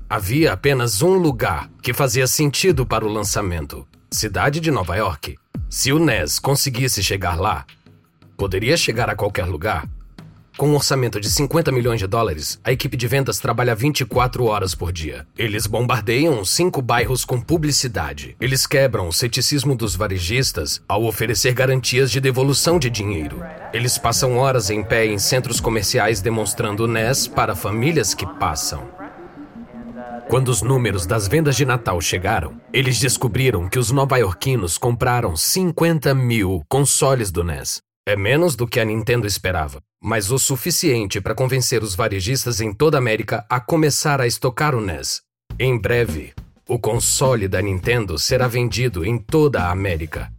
Havia 0.10 0.54
apenas 0.54 1.02
um 1.02 1.16
lugar 1.18 1.70
que 1.82 1.94
fazia 1.94 2.28
sentido 2.28 2.86
para 2.86 3.06
o 3.06 3.10
lançamento: 3.10 3.86
cidade 4.12 4.60
de 4.60 4.72
Nova 4.72 4.96
York. 4.96 5.36
Se 5.78 5.92
o 5.92 6.00
NES 6.00 6.40
conseguisse 6.40 7.04
chegar 7.04 7.38
lá, 7.38 7.66
poderia 8.38 8.78
chegar 8.78 9.10
a 9.10 9.16
qualquer 9.16 9.44
lugar. 9.44 9.86
Com 10.58 10.70
um 10.70 10.76
orçamento 10.76 11.20
de 11.20 11.30
50 11.30 11.70
milhões 11.70 12.00
de 12.00 12.08
dólares, 12.08 12.58
a 12.64 12.72
equipe 12.72 12.96
de 12.96 13.06
vendas 13.10 13.40
trabalha 13.40 13.76
24 13.76 14.46
horas 14.46 14.74
por 14.74 14.94
dia. 14.94 15.28
Eles 15.38 15.68
bombardeiam 15.68 16.46
cinco 16.46 16.82
bairros 16.82 17.26
com 17.26 17.42
publicidade. 17.42 18.38
Eles 18.40 18.66
quebram 18.66 19.10
o 19.10 19.12
ceticismo 19.12 19.76
dos 19.76 19.98
varejistas 19.98 20.82
ao 20.88 21.04
oferecer 21.04 21.54
garantias 21.54 22.10
de 22.10 22.22
devolução 22.22 22.80
de 22.80 22.90
dinheiro. 22.90 23.44
Eles 23.74 23.98
passam 23.98 24.38
horas 24.38 24.70
em 24.70 24.82
pé 24.82 25.06
em 25.06 25.20
centros 25.20 25.60
comerciais 25.60 26.22
demonstrando 26.22 26.86
o 26.86 26.88
NES 26.88 27.28
para 27.28 27.54
famílias 27.54 28.14
que 28.14 28.26
passam. 28.26 29.05
Quando 30.28 30.50
os 30.50 30.64
números 30.64 31.06
das 31.06 31.28
vendas 31.28 31.56
de 31.56 31.66
Natal 31.66 32.02
chegaram, 32.02 32.60
eles 32.74 33.00
descobriram 33.00 33.70
que 33.70 33.78
os 33.78 33.92
nova-iorquinos 33.92 34.76
compraram 34.76 35.38
50 35.38 36.16
mil 36.16 36.64
consoles 36.68 37.32
do 37.32 37.44
NES. 37.44 37.80
É 38.08 38.16
menos 38.16 38.56
do 38.56 38.68
que 38.68 38.80
a 38.80 38.86
Nintendo 38.86 39.28
esperava, 39.28 39.80
mas 40.04 40.32
o 40.32 40.40
suficiente 40.40 41.22
para 41.22 41.36
convencer 41.36 41.84
os 41.84 41.96
varejistas 41.96 42.60
em 42.60 42.74
toda 42.74 42.98
a 42.98 43.00
América 43.00 43.46
a 43.48 43.60
começar 43.60 44.20
a 44.20 44.26
estocar 44.26 44.74
o 44.74 44.82
NES. 44.82 45.22
Em 45.60 45.80
breve, 45.80 46.34
o 46.68 46.80
console 46.80 47.48
da 47.48 47.62
Nintendo 47.62 48.18
será 48.18 48.48
vendido 48.48 49.06
em 49.06 49.20
toda 49.20 49.62
a 49.62 49.72
América. 49.72 50.32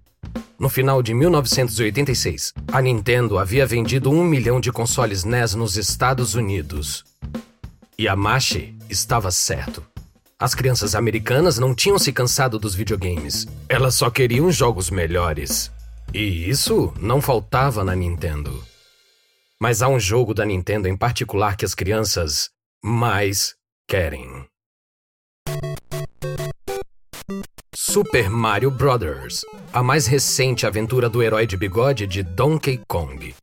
No 0.59 0.68
final 0.68 1.01
de 1.01 1.14
1986, 1.14 2.53
a 2.72 2.83
Nintendo 2.83 3.38
havia 3.38 3.64
vendido 3.64 4.11
um 4.11 4.25
milhão 4.25 4.61
de 4.61 4.72
consoles 4.72 5.22
NES 5.22 5.55
nos 5.55 5.77
Estados 5.77 6.35
Unidos. 6.35 7.05
Yamashi 7.98 8.74
estava 8.90 9.30
certo. 9.30 9.82
As 10.38 10.54
crianças 10.54 10.94
americanas 10.94 11.59
não 11.59 11.74
tinham 11.74 11.98
se 11.98 12.12
cansado 12.12 12.59
dos 12.59 12.74
videogames. 12.74 13.46
Elas 13.70 13.94
só 13.94 14.11
queriam 14.11 14.52
jogos 14.52 14.90
melhores. 14.90 15.72
E 16.12 16.48
isso 16.48 16.92
não 17.00 17.22
faltava 17.22 17.82
na 17.82 17.96
Nintendo. 17.96 18.62
Mas 19.59 19.80
há 19.80 19.88
um 19.88 19.98
jogo 19.98 20.35
da 20.35 20.44
Nintendo 20.44 20.87
em 20.87 20.96
particular 20.96 21.56
que 21.56 21.64
as 21.64 21.74
crianças 21.74 22.50
mais 22.85 23.54
querem. 23.88 24.44
Super 27.74 28.28
Mario 28.28 28.70
Bros., 28.70 29.40
a 29.72 29.82
mais 29.82 30.06
recente 30.06 30.66
aventura 30.66 31.09
do 31.09 31.22
herói 31.22 31.46
de 31.46 31.56
bigode 31.56 32.06
de 32.06 32.22
Donkey 32.22 32.78
Kong. 32.87 33.35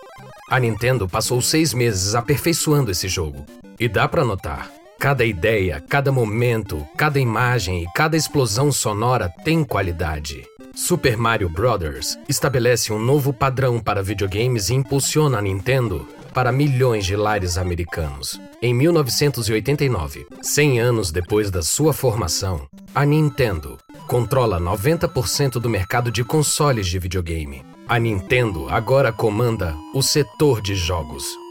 A 0.48 0.60
Nintendo 0.60 1.10
passou 1.10 1.42
seis 1.42 1.74
meses 1.74 2.14
aperfeiçoando 2.14 2.92
esse 2.92 3.08
jogo. 3.08 3.44
E 3.84 3.90
dá 3.90 4.08
para 4.08 4.24
notar, 4.24 4.72
cada 4.98 5.26
ideia, 5.26 5.84
cada 5.90 6.10
momento, 6.10 6.88
cada 6.96 7.20
imagem 7.20 7.84
e 7.84 7.88
cada 7.94 8.16
explosão 8.16 8.72
sonora 8.72 9.30
tem 9.44 9.62
qualidade. 9.62 10.48
Super 10.74 11.18
Mario 11.18 11.50
Bros. 11.50 12.18
estabelece 12.30 12.94
um 12.94 12.98
novo 12.98 13.34
padrão 13.34 13.82
para 13.82 14.02
videogames 14.02 14.70
e 14.70 14.74
impulsiona 14.74 15.40
a 15.40 15.42
Nintendo 15.42 16.08
para 16.34 16.50
milhões 16.50 17.06
de 17.06 17.18
lares 17.18 17.58
americanos. 17.58 18.40
Em 18.62 18.74
1989, 18.74 20.28
100 20.42 20.80
anos 20.80 21.12
depois 21.12 21.52
da 21.52 21.62
sua 21.62 21.92
formação, 21.92 22.66
a 22.96 23.06
Nintendo 23.06 23.78
controla 24.08 24.62
90% 24.62 25.60
do 25.60 25.70
mercado 25.70 26.10
de 26.10 26.24
consoles 26.24 26.88
de 26.88 27.00
videogame. 27.00 27.66
A 27.86 28.00
Nintendo 28.00 28.70
agora 28.70 29.12
comanda 29.12 29.76
o 29.94 30.02
setor 30.02 30.62
de 30.62 30.74
jogos. 30.74 31.43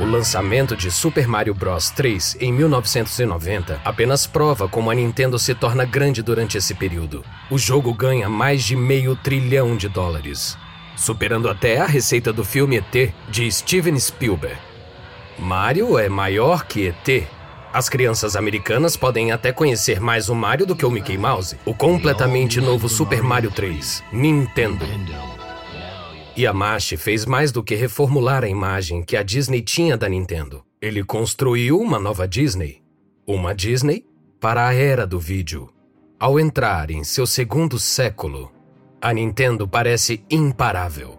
O 0.00 0.04
lançamento 0.04 0.76
de 0.76 0.90
Super 0.90 1.28
Mario 1.28 1.54
Bros. 1.54 1.90
3 1.90 2.38
em 2.40 2.52
1990 2.52 3.80
apenas 3.84 4.26
prova 4.26 4.68
como 4.68 4.90
a 4.90 4.94
Nintendo 4.94 5.38
se 5.38 5.54
torna 5.54 5.84
grande 5.84 6.22
durante 6.22 6.58
esse 6.58 6.74
período. 6.74 7.24
O 7.50 7.56
jogo 7.56 7.94
ganha 7.94 8.28
mais 8.28 8.64
de 8.64 8.74
meio 8.74 9.14
trilhão 9.14 9.76
de 9.76 9.88
dólares, 9.88 10.58
superando 10.96 11.48
até 11.48 11.78
a 11.78 11.86
receita 11.86 12.32
do 12.32 12.44
filme 12.44 12.76
ET 12.76 13.12
de 13.28 13.50
Steven 13.50 13.98
Spielberg. 13.98 14.58
Mario 15.38 15.98
é 15.98 16.08
maior 16.08 16.64
que 16.64 16.88
ET. 16.88 17.28
As 17.72 17.88
crianças 17.88 18.36
americanas 18.36 18.96
podem 18.96 19.32
até 19.32 19.52
conhecer 19.52 20.00
mais 20.00 20.28
o 20.28 20.34
Mario 20.34 20.66
do 20.66 20.76
que 20.76 20.86
o 20.86 20.90
Mickey 20.90 21.18
Mouse. 21.18 21.56
O 21.64 21.74
completamente 21.74 22.60
novo 22.60 22.88
Super 22.88 23.22
Mario 23.22 23.50
3, 23.50 24.02
Nintendo. 24.12 24.86
Yamashi 26.36 26.96
fez 26.96 27.24
mais 27.24 27.52
do 27.52 27.62
que 27.62 27.76
reformular 27.76 28.42
a 28.42 28.48
imagem 28.48 29.02
que 29.02 29.16
a 29.16 29.22
Disney 29.22 29.62
tinha 29.62 29.96
da 29.96 30.08
Nintendo. 30.08 30.64
Ele 30.82 31.04
construiu 31.04 31.78
uma 31.78 31.98
nova 32.00 32.26
Disney. 32.26 32.82
Uma 33.24 33.54
Disney 33.54 34.04
para 34.40 34.66
a 34.66 34.74
era 34.74 35.06
do 35.06 35.20
vídeo. 35.20 35.70
Ao 36.18 36.40
entrar 36.40 36.90
em 36.90 37.04
seu 37.04 37.24
segundo 37.24 37.78
século, 37.78 38.50
a 39.00 39.12
Nintendo 39.12 39.68
parece 39.68 40.24
imparável. 40.28 41.18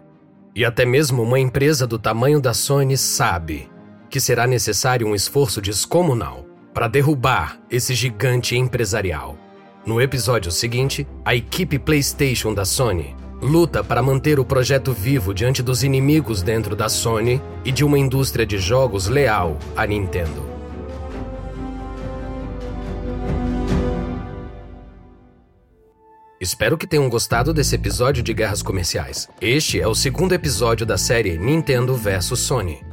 E 0.54 0.64
até 0.64 0.84
mesmo 0.84 1.22
uma 1.22 1.40
empresa 1.40 1.86
do 1.86 1.98
tamanho 1.98 2.40
da 2.40 2.52
Sony 2.52 2.96
sabe 2.96 3.70
que 4.10 4.20
será 4.20 4.46
necessário 4.46 5.06
um 5.06 5.14
esforço 5.14 5.62
descomunal 5.62 6.44
para 6.74 6.88
derrubar 6.88 7.58
esse 7.70 7.94
gigante 7.94 8.54
empresarial. 8.54 9.38
No 9.86 10.00
episódio 10.00 10.52
seguinte, 10.52 11.06
a 11.24 11.34
equipe 11.34 11.78
PlayStation 11.78 12.52
da 12.52 12.66
Sony 12.66 13.16
luta 13.40 13.84
para 13.84 14.02
manter 14.02 14.38
o 14.38 14.44
projeto 14.44 14.92
vivo 14.92 15.34
diante 15.34 15.62
dos 15.62 15.82
inimigos 15.82 16.42
dentro 16.42 16.74
da 16.74 16.88
Sony 16.88 17.40
e 17.64 17.72
de 17.72 17.84
uma 17.84 17.98
indústria 17.98 18.46
de 18.46 18.58
jogos 18.58 19.06
leal 19.08 19.58
à 19.76 19.86
Nintendo. 19.86 20.56
Espero 26.38 26.76
que 26.78 26.86
tenham 26.86 27.08
gostado 27.08 27.52
desse 27.52 27.74
episódio 27.74 28.22
de 28.22 28.32
Guerras 28.32 28.62
Comerciais. 28.62 29.26
Este 29.40 29.80
é 29.80 29.88
o 29.88 29.94
segundo 29.94 30.32
episódio 30.32 30.84
da 30.84 30.98
série 30.98 31.38
Nintendo 31.38 31.96
vs 31.96 32.38
Sony. 32.38 32.85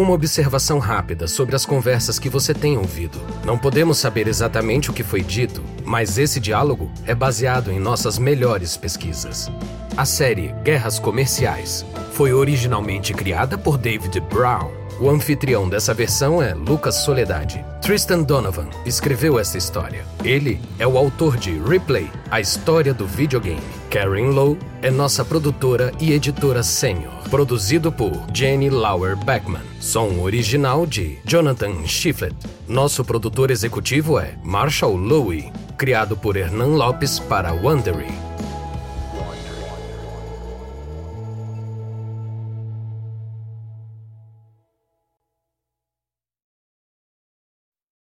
Uma 0.00 0.14
observação 0.14 0.78
rápida 0.78 1.28
sobre 1.28 1.54
as 1.54 1.66
conversas 1.66 2.18
que 2.18 2.30
você 2.30 2.54
tem 2.54 2.78
ouvido. 2.78 3.20
Não 3.44 3.58
podemos 3.58 3.98
saber 3.98 4.28
exatamente 4.28 4.88
o 4.88 4.94
que 4.94 5.02
foi 5.02 5.22
dito, 5.22 5.62
mas 5.84 6.16
esse 6.16 6.40
diálogo 6.40 6.90
é 7.06 7.14
baseado 7.14 7.70
em 7.70 7.78
nossas 7.78 8.18
melhores 8.18 8.78
pesquisas. 8.78 9.52
A 9.94 10.06
série 10.06 10.54
Guerras 10.64 10.98
Comerciais 10.98 11.84
foi 12.14 12.32
originalmente 12.32 13.12
criada 13.12 13.58
por 13.58 13.76
David 13.76 14.18
Brown. 14.20 14.79
O 15.00 15.08
anfitrião 15.08 15.66
dessa 15.66 15.94
versão 15.94 16.42
é 16.42 16.52
Lucas 16.52 16.96
Soledade. 16.96 17.64
Tristan 17.80 18.22
Donovan 18.22 18.68
escreveu 18.84 19.38
essa 19.38 19.56
história. 19.56 20.04
Ele 20.22 20.60
é 20.78 20.86
o 20.86 20.98
autor 20.98 21.38
de 21.38 21.58
Replay, 21.58 22.10
a 22.30 22.38
história 22.38 22.92
do 22.92 23.06
videogame. 23.06 23.62
Karen 23.88 24.28
Lowe 24.28 24.58
é 24.82 24.90
nossa 24.90 25.24
produtora 25.24 25.90
e 25.98 26.12
editora 26.12 26.62
sênior. 26.62 27.14
Produzido 27.30 27.90
por 27.90 28.12
Jenny 28.34 28.68
Lauer 28.68 29.16
Beckman. 29.16 29.62
Som 29.80 30.20
original 30.20 30.84
de 30.84 31.18
Jonathan 31.24 31.86
Schifflet. 31.86 32.36
Nosso 32.68 33.02
produtor 33.02 33.50
executivo 33.50 34.18
é 34.18 34.34
Marshall 34.44 34.96
Lowe. 34.96 35.50
Criado 35.78 36.14
por 36.14 36.36
Hernan 36.36 36.76
Lopes 36.76 37.18
para 37.18 37.54
Wondery. 37.54 38.29